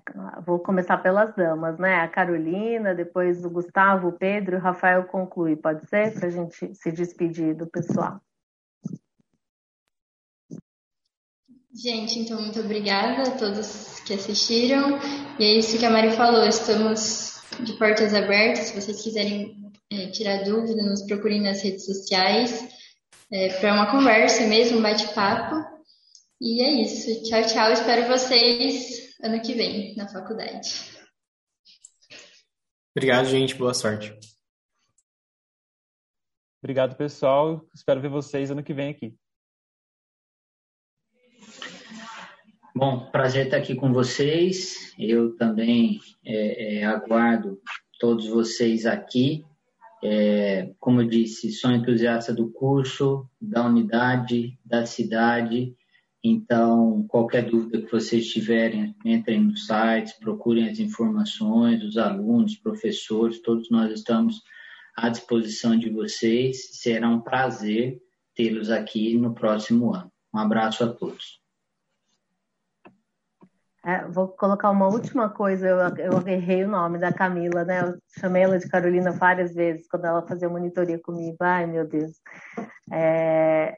[0.46, 1.96] vou começar pelas damas, né?
[1.96, 6.14] A Carolina, depois o Gustavo, o Pedro e o Rafael conclui, pode ser?
[6.14, 8.22] Para a gente se despedir do pessoal.
[11.76, 14.98] Gente, então muito obrigada a todos que assistiram.
[15.40, 18.68] E é isso que a Mari falou, estamos de portas abertas.
[18.68, 19.58] Se vocês quiserem
[19.92, 22.73] é, tirar dúvida, nos procurem nas redes sociais
[23.34, 25.56] é, para uma conversa mesmo, um bate-papo.
[26.40, 27.24] E é isso.
[27.24, 27.72] Tchau, tchau.
[27.72, 30.70] Espero vocês ano que vem na faculdade.
[32.96, 33.56] Obrigado, gente.
[33.56, 34.16] Boa sorte.
[36.62, 37.68] Obrigado, pessoal.
[37.74, 39.16] Espero ver vocês ano que vem aqui.
[42.76, 44.94] Bom, prazer estar aqui com vocês.
[44.98, 47.60] Eu também é, é, aguardo
[48.00, 49.44] todos vocês aqui
[50.04, 55.74] é, como eu disse, sou entusiasta do curso, da unidade, da cidade.
[56.22, 63.42] Então, qualquer dúvida que vocês tiverem, entrem no site, procurem as informações, os alunos, professores,
[63.42, 64.42] todos nós estamos
[64.96, 66.70] à disposição de vocês.
[66.82, 67.98] Será um prazer
[68.36, 70.12] tê-los aqui no próximo ano.
[70.34, 71.43] Um abraço a todos.
[73.86, 77.82] É, vou colocar uma última coisa, eu, eu errei o nome da Camila, né?
[77.82, 81.36] Eu chamei ela de Carolina várias vezes quando ela fazia monitoria comigo.
[81.42, 82.14] Ai, meu Deus.
[82.90, 83.76] É,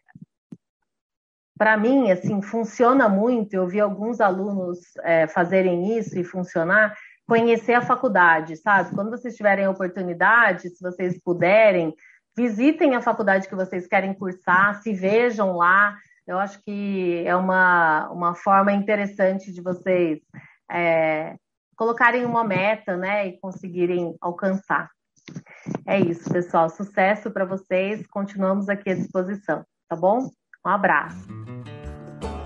[1.58, 3.54] para mim, assim, funciona muito.
[3.54, 6.96] Eu vi alguns alunos é, fazerem isso e funcionar.
[7.28, 8.94] Conhecer a faculdade, sabe?
[8.94, 11.96] Quando vocês tiverem oportunidade, se vocês puderem,
[12.38, 15.98] visitem a faculdade que vocês querem cursar, se vejam lá.
[16.28, 20.20] Eu acho que é uma, uma forma interessante de vocês
[20.72, 21.36] é,
[21.76, 24.90] colocarem uma meta, né, e conseguirem alcançar.
[25.86, 26.70] É isso, pessoal.
[26.70, 28.06] Sucesso para vocês.
[28.08, 30.30] Continuamos aqui à disposição, tá bom?
[30.66, 31.28] Um abraço.